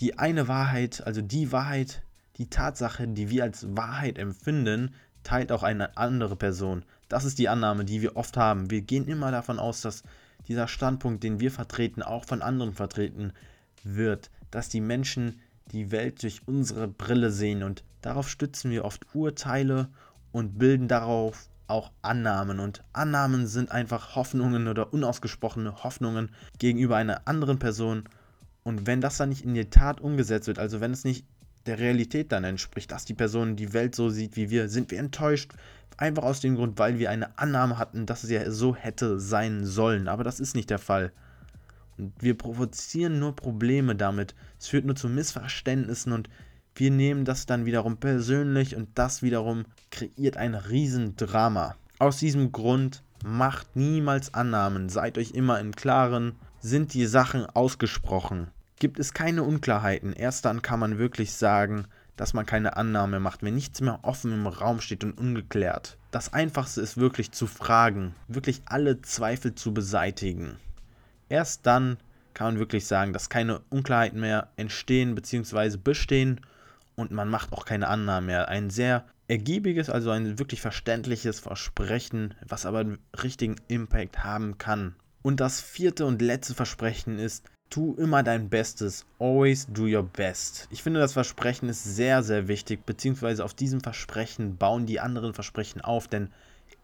die 0.00 0.18
eine 0.18 0.48
Wahrheit, 0.48 1.06
also 1.06 1.20
die 1.20 1.52
Wahrheit, 1.52 2.02
die 2.36 2.48
Tatsache, 2.48 3.06
die 3.06 3.30
wir 3.30 3.44
als 3.44 3.76
Wahrheit 3.76 4.18
empfinden, 4.18 4.94
teilt 5.22 5.52
auch 5.52 5.62
eine 5.62 5.96
andere 5.96 6.36
Person. 6.36 6.84
Das 7.08 7.24
ist 7.24 7.38
die 7.38 7.48
Annahme, 7.48 7.84
die 7.84 8.00
wir 8.00 8.16
oft 8.16 8.36
haben. 8.36 8.70
Wir 8.70 8.80
gehen 8.80 9.06
immer 9.06 9.30
davon 9.30 9.58
aus, 9.58 9.82
dass 9.82 10.02
dieser 10.48 10.68
Standpunkt, 10.68 11.22
den 11.22 11.40
wir 11.40 11.50
vertreten, 11.50 12.02
auch 12.02 12.24
von 12.24 12.42
anderen 12.42 12.72
vertreten 12.72 13.32
wird. 13.84 14.30
Dass 14.50 14.68
die 14.68 14.80
Menschen 14.80 15.40
die 15.72 15.90
Welt 15.90 16.22
durch 16.22 16.42
unsere 16.46 16.88
Brille 16.88 17.30
sehen 17.30 17.62
und 17.62 17.84
darauf 18.00 18.28
stützen 18.28 18.70
wir 18.70 18.84
oft 18.84 19.14
Urteile 19.14 19.88
und 20.32 20.58
bilden 20.58 20.88
darauf 20.88 21.48
auch 21.66 21.90
Annahmen. 22.02 22.60
Und 22.60 22.82
Annahmen 22.92 23.46
sind 23.46 23.70
einfach 23.70 24.16
Hoffnungen 24.16 24.68
oder 24.68 24.92
unausgesprochene 24.92 25.82
Hoffnungen 25.82 26.30
gegenüber 26.58 26.96
einer 26.96 27.26
anderen 27.26 27.58
Person. 27.58 28.04
Und 28.62 28.86
wenn 28.86 29.00
das 29.00 29.16
dann 29.16 29.30
nicht 29.30 29.44
in 29.44 29.54
die 29.54 29.70
Tat 29.70 30.00
umgesetzt 30.00 30.48
wird, 30.48 30.58
also 30.58 30.80
wenn 30.80 30.92
es 30.92 31.04
nicht 31.04 31.24
der 31.66 31.78
Realität 31.78 32.32
dann 32.32 32.44
entspricht, 32.44 32.90
dass 32.90 33.04
die 33.04 33.14
Person 33.14 33.56
die 33.56 33.72
Welt 33.72 33.94
so 33.94 34.10
sieht 34.10 34.36
wie 34.36 34.50
wir, 34.50 34.68
sind 34.68 34.90
wir 34.90 34.98
enttäuscht. 34.98 35.52
Einfach 35.96 36.22
aus 36.22 36.40
dem 36.40 36.56
Grund, 36.56 36.78
weil 36.78 36.98
wir 36.98 37.10
eine 37.10 37.38
Annahme 37.38 37.78
hatten, 37.78 38.06
dass 38.06 38.24
es 38.24 38.30
ja 38.30 38.50
so 38.50 38.74
hätte 38.74 39.20
sein 39.20 39.66
sollen. 39.66 40.08
Aber 40.08 40.24
das 40.24 40.40
ist 40.40 40.54
nicht 40.54 40.70
der 40.70 40.78
Fall. 40.78 41.12
Und 41.98 42.14
wir 42.18 42.36
provozieren 42.36 43.18
nur 43.18 43.36
Probleme 43.36 43.94
damit. 43.94 44.34
Es 44.58 44.68
führt 44.68 44.86
nur 44.86 44.96
zu 44.96 45.08
Missverständnissen 45.08 46.12
und 46.12 46.30
wir 46.74 46.90
nehmen 46.90 47.24
das 47.24 47.46
dann 47.46 47.66
wiederum 47.66 47.96
persönlich 47.96 48.76
und 48.76 48.88
das 48.94 49.22
wiederum 49.22 49.64
kreiert 49.90 50.36
ein 50.36 50.54
Riesendrama. 50.54 51.76
Aus 51.98 52.18
diesem 52.18 52.52
Grund 52.52 53.02
macht 53.24 53.76
niemals 53.76 54.32
Annahmen. 54.34 54.88
Seid 54.88 55.18
euch 55.18 55.32
immer 55.32 55.60
im 55.60 55.74
Klaren, 55.74 56.36
sind 56.60 56.94
die 56.94 57.06
Sachen 57.06 57.44
ausgesprochen 57.46 58.48
Gibt 58.80 58.98
es 58.98 59.12
keine 59.12 59.42
Unklarheiten, 59.42 60.14
erst 60.14 60.46
dann 60.46 60.62
kann 60.62 60.80
man 60.80 60.96
wirklich 60.96 61.34
sagen, 61.34 61.84
dass 62.16 62.32
man 62.32 62.46
keine 62.46 62.78
Annahme 62.78 63.20
macht, 63.20 63.42
wenn 63.42 63.54
nichts 63.54 63.82
mehr 63.82 63.98
offen 64.00 64.32
im 64.32 64.46
Raum 64.46 64.80
steht 64.80 65.04
und 65.04 65.18
ungeklärt. 65.18 65.98
Das 66.10 66.32
Einfachste 66.32 66.80
ist 66.80 66.96
wirklich 66.96 67.30
zu 67.30 67.46
fragen, 67.46 68.14
wirklich 68.26 68.62
alle 68.64 69.02
Zweifel 69.02 69.54
zu 69.54 69.74
beseitigen. 69.74 70.56
Erst 71.28 71.66
dann 71.66 71.98
kann 72.32 72.54
man 72.54 72.58
wirklich 72.58 72.86
sagen, 72.86 73.12
dass 73.12 73.28
keine 73.28 73.60
Unklarheiten 73.68 74.18
mehr 74.18 74.48
entstehen 74.56 75.14
bzw. 75.14 75.76
bestehen 75.76 76.40
und 77.00 77.10
man 77.10 77.28
macht 77.28 77.52
auch 77.52 77.64
keine 77.64 77.88
Annahme 77.88 78.26
mehr. 78.26 78.48
Ein 78.48 78.70
sehr 78.70 79.04
ergiebiges, 79.28 79.90
also 79.90 80.10
ein 80.10 80.38
wirklich 80.38 80.60
verständliches 80.60 81.40
Versprechen, 81.40 82.34
was 82.46 82.66
aber 82.66 82.80
einen 82.80 82.98
richtigen 83.22 83.56
Impact 83.68 84.24
haben 84.24 84.58
kann. 84.58 84.94
Und 85.22 85.40
das 85.40 85.60
vierte 85.60 86.06
und 86.06 86.22
letzte 86.22 86.54
Versprechen 86.54 87.18
ist, 87.18 87.44
tu 87.70 87.94
immer 87.94 88.22
dein 88.22 88.48
Bestes. 88.48 89.06
Always 89.18 89.66
do 89.68 89.84
your 89.84 90.02
best. 90.02 90.66
Ich 90.70 90.82
finde, 90.82 91.00
das 91.00 91.12
Versprechen 91.12 91.68
ist 91.68 91.84
sehr, 91.84 92.22
sehr 92.22 92.48
wichtig, 92.48 92.84
beziehungsweise 92.84 93.44
auf 93.44 93.54
diesem 93.54 93.80
Versprechen 93.80 94.56
bauen 94.56 94.86
die 94.86 95.00
anderen 95.00 95.34
Versprechen 95.34 95.80
auf, 95.80 96.08
denn 96.08 96.30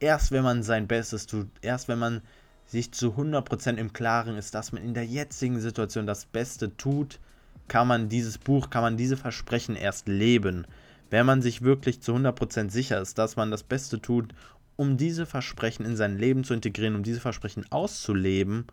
erst 0.00 0.30
wenn 0.30 0.44
man 0.44 0.62
sein 0.62 0.86
Bestes 0.86 1.26
tut, 1.26 1.48
erst 1.62 1.88
wenn 1.88 1.98
man 1.98 2.22
sich 2.66 2.92
zu 2.92 3.12
100% 3.12 3.76
im 3.76 3.92
Klaren 3.92 4.36
ist, 4.36 4.54
dass 4.54 4.72
man 4.72 4.82
in 4.82 4.94
der 4.94 5.06
jetzigen 5.06 5.60
Situation 5.60 6.06
das 6.06 6.26
Beste 6.26 6.76
tut, 6.76 7.20
kann 7.68 7.88
man 7.88 8.08
dieses 8.08 8.38
Buch, 8.38 8.70
kann 8.70 8.82
man 8.82 8.96
diese 8.96 9.16
Versprechen 9.16 9.76
erst 9.76 10.08
leben. 10.08 10.66
Wenn 11.10 11.26
man 11.26 11.42
sich 11.42 11.62
wirklich 11.62 12.00
zu 12.00 12.14
100% 12.14 12.70
sicher 12.70 13.00
ist, 13.00 13.18
dass 13.18 13.36
man 13.36 13.50
das 13.50 13.62
Beste 13.62 14.00
tut, 14.00 14.34
um 14.76 14.96
diese 14.96 15.26
Versprechen 15.26 15.86
in 15.86 15.96
sein 15.96 16.18
Leben 16.18 16.44
zu 16.44 16.54
integrieren, 16.54 16.96
um 16.96 17.02
diese 17.02 17.20
Versprechen 17.20 17.64
auszuleben, 17.70 18.66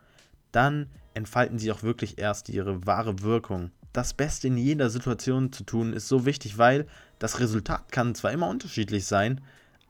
dann 0.51 0.87
entfalten 1.13 1.59
sie 1.59 1.71
auch 1.71 1.83
wirklich 1.83 2.17
erst 2.17 2.49
ihre 2.49 2.85
wahre 2.85 3.21
Wirkung. 3.21 3.71
Das 3.93 4.13
Beste 4.13 4.47
in 4.47 4.57
jeder 4.57 4.89
Situation 4.89 5.51
zu 5.51 5.63
tun 5.63 5.93
ist 5.93 6.07
so 6.07 6.25
wichtig, 6.25 6.57
weil 6.57 6.87
das 7.19 7.39
Resultat 7.39 7.91
kann 7.91 8.15
zwar 8.15 8.31
immer 8.31 8.49
unterschiedlich 8.49 9.05
sein, 9.05 9.41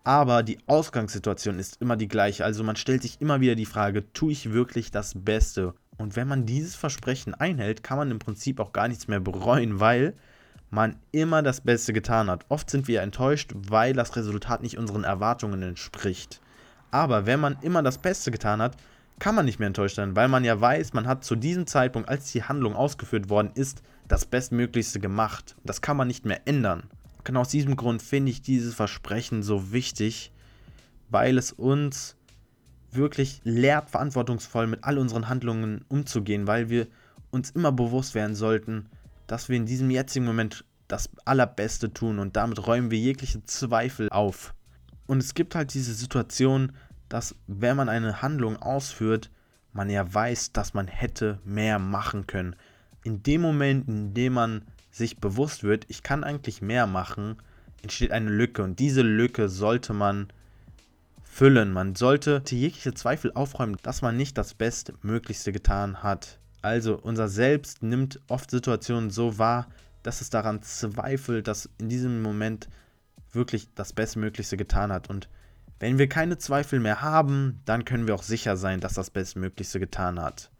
aber 0.04 0.44
die 0.44 0.60
Ausgangssituation 0.68 1.60
ist 1.60 1.82
immer 1.82 1.96
die 1.96 2.10
gleiche. 2.10 2.44
Also 2.44 2.64
man 2.64 2.76
stellt 2.76 3.02
sich 3.02 3.22
immer 3.22 3.40
wieder 3.40 3.56
die 3.56 3.66
Frage, 3.66 4.12
tue 4.12 4.34
ich 4.34 4.52
wirklich 4.52 4.92
das 4.92 5.14
Beste? 5.16 5.74
Und 6.04 6.18
wenn 6.18 6.28
man 6.28 6.46
dieses 6.46 6.76
Versprechen 6.76 7.34
einhält, 7.34 7.82
kann 7.82 7.98
man 7.98 8.12
im 8.12 8.20
Prinzip 8.20 8.60
auch 8.60 8.74
gar 8.74 8.90
nichts 8.90 9.08
mehr 9.08 9.22
bereuen, 9.22 9.80
weil 9.80 10.14
man 10.70 10.98
immer 11.14 11.42
das 11.42 11.62
Beste 11.62 11.94
getan 11.94 12.30
hat. 12.30 12.46
Oft 12.50 12.70
sind 12.70 12.90
wir 12.90 13.02
enttäuscht, 13.02 13.54
weil 13.56 13.94
das 13.94 14.18
Resultat 14.18 14.62
nicht 14.64 14.78
unseren 14.78 15.06
Erwartungen 15.06 15.62
entspricht. 15.62 16.42
Aber 16.92 17.26
wenn 17.26 17.40
man 17.40 17.56
immer 17.62 17.82
das 17.82 18.00
Beste 18.00 18.32
getan 18.32 18.62
hat, 18.62 18.76
kann 19.20 19.34
man 19.34 19.46
nicht 19.46 19.60
mehr 19.60 19.68
enttäuscht 19.68 19.96
sein, 19.96 20.14
weil 20.14 20.28
man 20.28 20.44
ja 20.44 20.60
weiß, 20.60 20.92
man 20.92 21.08
hat 21.08 21.24
zu 21.24 21.38
diesem 21.38 21.68
Zeitpunkt, 21.68 22.10
als 22.10 22.34
die 22.34 22.44
Handlung 22.44 22.76
ausgeführt 22.76 23.30
worden 23.30 23.52
ist, 23.56 23.82
das 24.10 24.26
Bestmöglichste 24.26 25.00
gemacht. 25.00 25.56
Das 25.64 25.82
kann 25.82 25.96
man 25.96 26.10
nicht 26.10 26.26
mehr 26.26 26.42
ändern. 26.46 26.84
Genau 27.24 27.40
aus 27.40 27.50
diesem 27.50 27.78
Grund 27.78 28.02
finde 28.02 28.32
ich 28.32 28.42
dieses 28.42 28.76
Versprechen 28.76 29.42
so 29.42 29.72
wichtig, 29.72 30.34
weil 31.10 31.38
es 31.38 31.54
uns 31.54 32.18
wirklich 32.96 33.42
lehrt, 33.44 33.90
verantwortungsvoll 33.90 34.68
mit 34.68 34.84
all 34.84 34.98
unseren 34.98 35.30
Handlungen 35.30 35.86
umzugehen, 35.90 36.48
weil 36.48 36.70
wir 36.70 36.88
uns 37.32 37.52
immer 37.52 37.72
bewusst 37.72 38.16
werden 38.16 38.36
sollten, 38.36 38.88
dass 39.28 39.50
wir 39.50 39.58
in 39.58 39.66
diesem 39.66 39.90
jetzigen 39.90 40.26
Moment 40.26 40.66
das 40.88 41.10
Allerbeste 41.26 41.94
tun 41.94 42.20
und 42.20 42.36
damit 42.36 42.66
räumen 42.68 42.92
wir 42.92 43.00
jegliche 43.00 43.44
Zweifel 43.46 44.10
auf. 44.10 44.54
Und 45.08 45.18
es 45.18 45.34
gibt 45.34 45.56
halt 45.56 45.74
diese 45.74 45.94
Situation, 45.94 46.74
dass 47.10 47.36
wenn 47.48 47.78
man 47.78 47.90
eine 47.90 48.22
Handlung 48.22 48.58
ausführt, 48.58 49.32
man 49.72 49.90
ja 49.90 50.14
weiß, 50.14 50.52
dass 50.52 50.74
man 50.74 50.88
hätte 50.88 51.40
mehr 51.44 51.80
machen 51.80 52.28
können. 52.28 52.56
In 53.04 53.24
dem 53.24 53.42
Moment, 53.42 53.88
in 53.88 54.14
dem 54.14 54.34
man 54.34 54.62
sich 54.92 55.18
bewusst 55.18 55.64
wird, 55.64 55.86
ich 55.90 56.04
kann 56.04 56.24
eigentlich 56.24 56.62
mehr 56.62 56.86
machen, 56.86 57.38
entsteht 57.82 58.12
eine 58.12 58.30
Lücke 58.30 58.64
und 58.64 58.80
diese 58.80 59.02
Lücke 59.02 59.50
sollte 59.50 59.94
man 59.94 60.28
füllen. 61.34 61.74
Man 61.74 61.96
sollte 61.96 62.44
jegliche 62.48 62.94
Zweifel 62.94 63.32
aufräumen, 63.34 63.78
dass 63.82 64.04
man 64.04 64.16
nicht 64.16 64.38
das 64.38 64.54
Bestmöglichste 64.54 65.52
getan 65.52 66.04
hat. 66.04 66.38
Also 66.62 66.96
unser 66.96 67.28
Selbst 67.28 67.82
nimmt 67.82 68.22
oft 68.28 68.52
Situationen 68.52 69.10
so 69.10 69.40
wahr, 69.40 69.68
dass 70.04 70.22
es 70.22 70.30
daran 70.30 70.62
zweifelt, 70.62 71.48
dass 71.48 71.70
in 71.80 71.90
diesem 71.90 72.22
Moment 72.22 72.70
wirklich 73.32 73.74
das 73.74 73.94
Bestmöglichste 73.94 74.58
getan 74.58 74.92
hat. 74.92 75.10
Und 75.10 75.28
wenn 75.80 75.98
wir 75.98 76.08
keine 76.08 76.38
Zweifel 76.38 76.80
mehr 76.80 77.02
haben, 77.02 77.62
dann 77.66 77.84
können 77.84 78.06
wir 78.06 78.14
auch 78.14 78.24
sicher 78.24 78.56
sein, 78.56 78.80
dass 78.80 78.94
das 78.94 79.10
Bestmöglichste 79.10 79.80
getan 79.80 80.22
hat. 80.22 80.52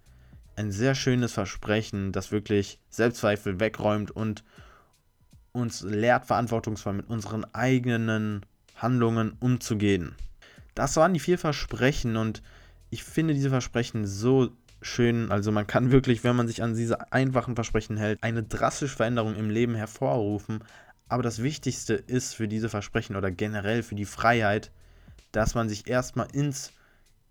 Ein 0.56 0.72
sehr 0.72 0.96
schönes 0.96 1.34
Versprechen, 1.34 2.12
das 2.12 2.32
wirklich 2.32 2.80
Selbstzweifel 2.90 3.60
wegräumt 3.60 4.10
und 4.10 4.44
uns 5.52 5.82
lehrt, 5.82 6.26
verantwortungsvoll 6.26 6.94
mit 6.94 7.10
unseren 7.10 7.46
eigenen 7.54 8.44
Handlungen 8.76 9.38
umzugehen. 9.40 10.16
Das 10.76 10.96
waren 10.96 11.14
die 11.14 11.20
vier 11.20 11.38
Versprechen 11.38 12.18
und 12.18 12.42
ich 12.90 13.04
finde 13.04 13.34
diese 13.34 13.50
Versprechen 13.50 14.06
so 14.06 14.52
schön. 14.82 15.32
Also 15.32 15.52
man 15.52 15.68
kann 15.68 15.92
wirklich, 15.92 16.24
wenn 16.24 16.36
man 16.36 16.48
sich 16.48 16.62
an 16.62 16.76
diese 16.76 17.12
einfachen 17.12 17.56
Versprechen 17.56 17.98
hält, 17.98 18.22
eine 18.22 18.44
drastische 18.44 18.96
Veränderung 18.96 19.36
im 19.36 19.50
Leben 19.50 19.76
hervorrufen. 19.76 20.64
Aber 21.08 21.24
das 21.24 21.42
Wichtigste 21.44 21.94
ist 21.94 22.34
für 22.34 22.48
diese 22.48 22.70
Versprechen 22.70 23.16
oder 23.16 23.32
generell 23.32 23.84
für 23.84 23.96
die 23.96 24.06
Freiheit, 24.06 24.72
dass 25.32 25.56
man 25.56 25.70
sich 25.70 25.88
erstmal 25.88 26.28
ins 26.34 26.72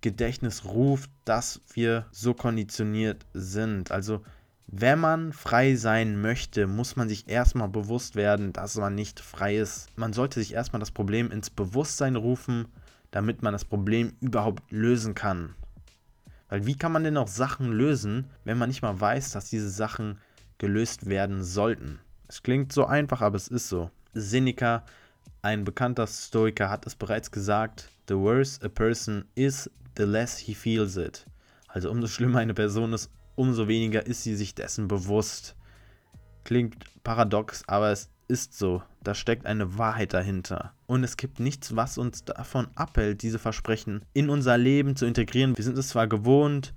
Gedächtnis 0.00 0.64
ruft, 0.64 1.10
dass 1.24 1.60
wir 1.72 2.06
so 2.10 2.34
konditioniert 2.34 3.24
sind. 3.32 3.90
Also 3.92 4.22
wenn 4.66 4.98
man 4.98 5.32
frei 5.32 5.76
sein 5.76 6.20
möchte, 6.20 6.66
muss 6.66 6.96
man 6.96 7.08
sich 7.08 7.28
erstmal 7.28 7.68
bewusst 7.68 8.16
werden, 8.16 8.52
dass 8.52 8.76
man 8.76 8.94
nicht 8.94 9.20
frei 9.20 9.58
ist. 9.58 9.88
Man 9.96 10.12
sollte 10.12 10.40
sich 10.40 10.54
erstmal 10.54 10.80
das 10.80 10.90
Problem 10.90 11.30
ins 11.30 11.50
Bewusstsein 11.50 12.16
rufen 12.16 12.66
damit 13.12 13.42
man 13.42 13.52
das 13.52 13.64
Problem 13.64 14.14
überhaupt 14.20 14.72
lösen 14.72 15.14
kann. 15.14 15.54
Weil 16.48 16.66
wie 16.66 16.76
kann 16.76 16.92
man 16.92 17.04
denn 17.04 17.16
auch 17.16 17.28
Sachen 17.28 17.72
lösen, 17.72 18.26
wenn 18.44 18.58
man 18.58 18.68
nicht 18.68 18.82
mal 18.82 19.00
weiß, 19.00 19.30
dass 19.30 19.48
diese 19.48 19.70
Sachen 19.70 20.18
gelöst 20.58 21.06
werden 21.06 21.44
sollten? 21.44 22.00
Es 22.28 22.42
klingt 22.42 22.72
so 22.72 22.84
einfach, 22.84 23.20
aber 23.20 23.36
es 23.36 23.48
ist 23.48 23.68
so. 23.68 23.90
Seneca, 24.14 24.84
ein 25.42 25.64
bekannter 25.64 26.06
Stoiker, 26.06 26.68
hat 26.68 26.86
es 26.86 26.94
bereits 26.94 27.30
gesagt: 27.30 27.88
The 28.08 28.16
worse 28.16 28.62
a 28.64 28.68
person 28.68 29.24
is, 29.34 29.70
the 29.96 30.04
less 30.04 30.38
he 30.38 30.54
feels 30.54 30.96
it. 30.96 31.26
Also 31.68 31.90
umso 31.90 32.06
schlimmer 32.06 32.40
eine 32.40 32.54
Person 32.54 32.92
ist, 32.92 33.10
umso 33.34 33.68
weniger 33.68 34.06
ist 34.06 34.22
sie 34.22 34.36
sich 34.36 34.54
dessen 34.54 34.88
bewusst. 34.88 35.56
Klingt 36.44 36.84
paradox, 37.02 37.66
aber 37.66 37.90
es 37.92 38.10
ist 38.28 38.56
so. 38.56 38.82
Da 39.02 39.14
steckt 39.14 39.46
eine 39.46 39.78
Wahrheit 39.78 40.12
dahinter. 40.12 40.72
Und 40.86 41.04
es 41.04 41.16
gibt 41.16 41.40
nichts, 41.40 41.76
was 41.76 41.98
uns 41.98 42.24
davon 42.24 42.68
abhält, 42.74 43.22
diese 43.22 43.38
Versprechen 43.38 44.04
in 44.12 44.30
unser 44.30 44.56
Leben 44.58 44.96
zu 44.96 45.06
integrieren. 45.06 45.56
Wir 45.56 45.64
sind 45.64 45.76
es 45.78 45.88
zwar 45.88 46.06
gewohnt, 46.06 46.72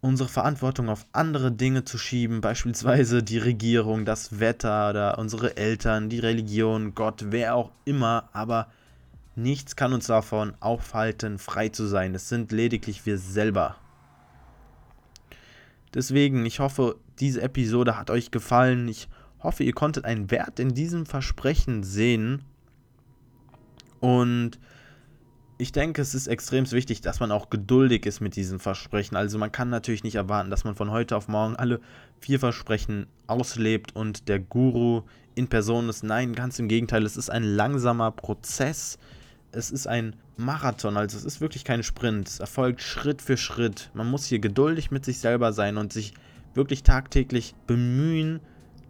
unsere 0.00 0.28
Verantwortung 0.28 0.90
auf 0.90 1.06
andere 1.12 1.50
Dinge 1.50 1.84
zu 1.84 1.96
schieben, 1.96 2.42
beispielsweise 2.42 3.22
die 3.22 3.38
Regierung, 3.38 4.04
das 4.04 4.38
Wetter 4.38 4.90
oder 4.90 5.18
unsere 5.18 5.56
Eltern, 5.56 6.10
die 6.10 6.18
Religion, 6.18 6.94
Gott, 6.94 7.26
wer 7.30 7.54
auch 7.54 7.70
immer, 7.86 8.28
aber 8.32 8.68
nichts 9.34 9.76
kann 9.76 9.94
uns 9.94 10.06
davon 10.06 10.54
aufhalten, 10.60 11.38
frei 11.38 11.70
zu 11.70 11.86
sein. 11.86 12.14
Es 12.14 12.28
sind 12.28 12.52
lediglich 12.52 13.06
wir 13.06 13.16
selber. 13.16 13.76
Deswegen, 15.94 16.44
ich 16.44 16.60
hoffe, 16.60 16.96
diese 17.20 17.40
Episode 17.40 17.96
hat 17.96 18.10
euch 18.10 18.30
gefallen. 18.30 18.88
Ich 18.88 19.08
hoffe, 19.08 19.23
ihr 19.60 19.72
konntet 19.72 20.04
einen 20.04 20.30
Wert 20.30 20.58
in 20.58 20.74
diesem 20.74 21.06
Versprechen 21.06 21.82
sehen. 21.82 22.42
Und 24.00 24.58
ich 25.56 25.70
denke, 25.70 26.02
es 26.02 26.14
ist 26.14 26.26
extrem 26.26 26.70
wichtig, 26.72 27.00
dass 27.00 27.20
man 27.20 27.30
auch 27.30 27.48
geduldig 27.48 28.06
ist 28.06 28.20
mit 28.20 28.36
diesen 28.36 28.58
Versprechen. 28.58 29.16
Also 29.16 29.38
man 29.38 29.52
kann 29.52 29.70
natürlich 29.70 30.02
nicht 30.02 30.16
erwarten, 30.16 30.50
dass 30.50 30.64
man 30.64 30.74
von 30.74 30.90
heute 30.90 31.16
auf 31.16 31.28
morgen 31.28 31.56
alle 31.56 31.80
vier 32.20 32.40
Versprechen 32.40 33.06
auslebt 33.26 33.94
und 33.94 34.28
der 34.28 34.40
Guru 34.40 35.02
in 35.34 35.48
Person 35.48 35.88
ist. 35.88 36.02
Nein, 36.02 36.34
ganz 36.34 36.58
im 36.58 36.68
Gegenteil, 36.68 37.04
es 37.04 37.16
ist 37.16 37.30
ein 37.30 37.44
langsamer 37.44 38.10
Prozess. 38.10 38.98
Es 39.52 39.70
ist 39.70 39.86
ein 39.86 40.16
Marathon, 40.36 40.96
also 40.96 41.16
es 41.16 41.24
ist 41.24 41.40
wirklich 41.40 41.64
kein 41.64 41.84
Sprint. 41.84 42.28
Es 42.28 42.40
erfolgt 42.40 42.82
Schritt 42.82 43.22
für 43.22 43.36
Schritt. 43.36 43.90
Man 43.94 44.10
muss 44.10 44.26
hier 44.26 44.40
geduldig 44.40 44.90
mit 44.90 45.04
sich 45.04 45.20
selber 45.20 45.52
sein 45.52 45.76
und 45.76 45.92
sich 45.92 46.14
wirklich 46.54 46.82
tagtäglich 46.82 47.54
bemühen, 47.66 48.40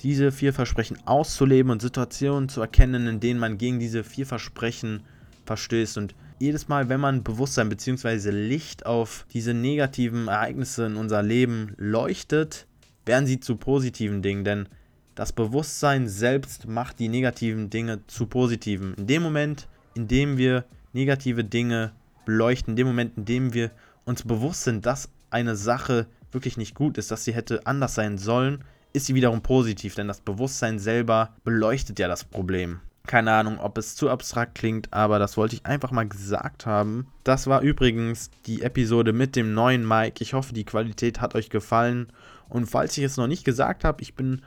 diese 0.02 0.32
vier 0.32 0.52
Versprechen 0.52 0.98
auszuleben 1.06 1.70
und 1.70 1.82
Situationen 1.82 2.48
zu 2.48 2.60
erkennen, 2.60 3.06
in 3.06 3.20
denen 3.20 3.40
man 3.40 3.58
gegen 3.58 3.78
diese 3.78 4.04
vier 4.04 4.26
Versprechen 4.26 5.02
verstößt. 5.46 5.98
Und 5.98 6.14
jedes 6.38 6.68
Mal, 6.68 6.88
wenn 6.88 7.00
man 7.00 7.22
Bewusstsein 7.22 7.68
bzw. 7.68 8.30
Licht 8.30 8.86
auf 8.86 9.26
diese 9.32 9.54
negativen 9.54 10.28
Ereignisse 10.28 10.86
in 10.86 10.96
unser 10.96 11.22
Leben 11.22 11.74
leuchtet, 11.76 12.66
werden 13.06 13.26
sie 13.26 13.40
zu 13.40 13.56
positiven 13.56 14.22
Dingen. 14.22 14.44
Denn 14.44 14.68
das 15.14 15.32
Bewusstsein 15.32 16.08
selbst 16.08 16.66
macht 16.66 16.98
die 16.98 17.08
negativen 17.08 17.70
Dinge 17.70 18.00
zu 18.06 18.26
positiven. 18.26 18.94
In 18.94 19.06
dem 19.06 19.22
Moment, 19.22 19.68
in 19.94 20.08
dem 20.08 20.36
wir 20.36 20.64
negative 20.92 21.44
Dinge 21.44 21.92
beleuchten, 22.24 22.72
in 22.72 22.76
dem 22.76 22.86
Moment, 22.88 23.16
in 23.16 23.24
dem 23.24 23.54
wir 23.54 23.70
uns 24.04 24.22
bewusst 24.22 24.64
sind, 24.64 24.86
dass 24.86 25.08
eine 25.30 25.56
Sache 25.56 26.06
wirklich 26.32 26.56
nicht 26.56 26.74
gut 26.74 26.98
ist, 26.98 27.10
dass 27.10 27.24
sie 27.24 27.34
hätte 27.34 27.66
anders 27.66 27.94
sein 27.94 28.18
sollen, 28.18 28.64
ist 28.94 29.06
sie 29.06 29.14
wiederum 29.14 29.42
positiv, 29.42 29.96
denn 29.96 30.08
das 30.08 30.20
Bewusstsein 30.20 30.78
selber 30.78 31.34
beleuchtet 31.44 31.98
ja 31.98 32.08
das 32.08 32.24
Problem. 32.24 32.80
Keine 33.06 33.32
Ahnung, 33.32 33.58
ob 33.58 33.76
es 33.76 33.96
zu 33.96 34.08
abstrakt 34.08 34.54
klingt, 34.54 34.90
aber 34.94 35.18
das 35.18 35.36
wollte 35.36 35.56
ich 35.56 35.66
einfach 35.66 35.90
mal 35.90 36.08
gesagt 36.08 36.64
haben. 36.64 37.06
Das 37.22 37.46
war 37.46 37.60
übrigens 37.60 38.30
die 38.46 38.62
Episode 38.62 39.12
mit 39.12 39.36
dem 39.36 39.52
neuen 39.52 39.86
Mic. 39.86 40.22
Ich 40.22 40.32
hoffe, 40.32 40.54
die 40.54 40.64
Qualität 40.64 41.20
hat 41.20 41.34
euch 41.34 41.50
gefallen. 41.50 42.06
Und 42.48 42.66
falls 42.66 42.96
ich 42.96 43.04
es 43.04 43.18
noch 43.18 43.26
nicht 43.26 43.44
gesagt 43.44 43.84
habe, 43.84 44.00
ich 44.00 44.14
bin 44.14 44.40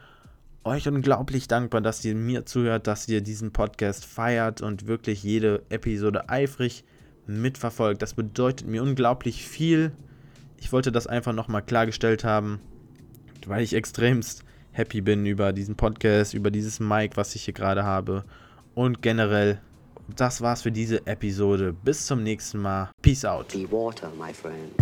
euch 0.63 0.87
unglaublich 0.87 1.47
dankbar, 1.47 1.81
dass 1.81 2.03
ihr 2.03 2.15
mir 2.15 2.45
zuhört, 2.45 2.87
dass 2.87 3.07
ihr 3.07 3.21
diesen 3.21 3.51
Podcast 3.51 4.05
feiert 4.05 4.61
und 4.61 4.87
wirklich 4.87 5.21
jede 5.23 5.61
Episode 5.69 6.29
eifrig 6.29 6.83
mitverfolgt. 7.27 8.01
Das 8.01 8.15
bedeutet 8.15 8.67
mir 8.67 8.81
unglaublich 8.81 9.45
viel. 9.45 9.91
Ich 10.57 10.71
wollte 10.71 10.91
das 10.91 11.05
einfach 11.05 11.33
nochmal 11.33 11.61
klargestellt 11.61 12.23
haben, 12.23 12.59
weil 13.47 13.63
ich 13.63 13.73
extremst 13.73 14.43
happy 14.71 15.01
bin 15.01 15.25
über 15.25 15.53
diesen 15.53 15.75
Podcast, 15.75 16.33
über 16.33 16.51
dieses 16.51 16.79
Mic, 16.79 17.17
was 17.17 17.35
ich 17.35 17.45
hier 17.45 17.53
gerade 17.53 17.83
habe. 17.83 18.23
Und 18.75 19.01
generell, 19.01 19.59
das 20.15 20.41
war's 20.41 20.61
für 20.61 20.71
diese 20.71 21.05
Episode. 21.07 21.73
Bis 21.73 22.05
zum 22.05 22.23
nächsten 22.23 22.59
Mal. 22.59 22.91
Peace 23.01 23.25
out. 23.25 23.49
Be 23.49 23.69
water, 23.71 24.11
my 24.17 24.33
friend. 24.33 24.73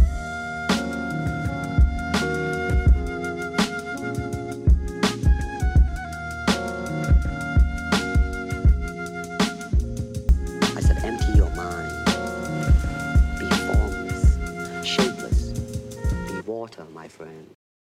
water 16.46 16.86
my 16.94 17.08
friend. 17.08 17.55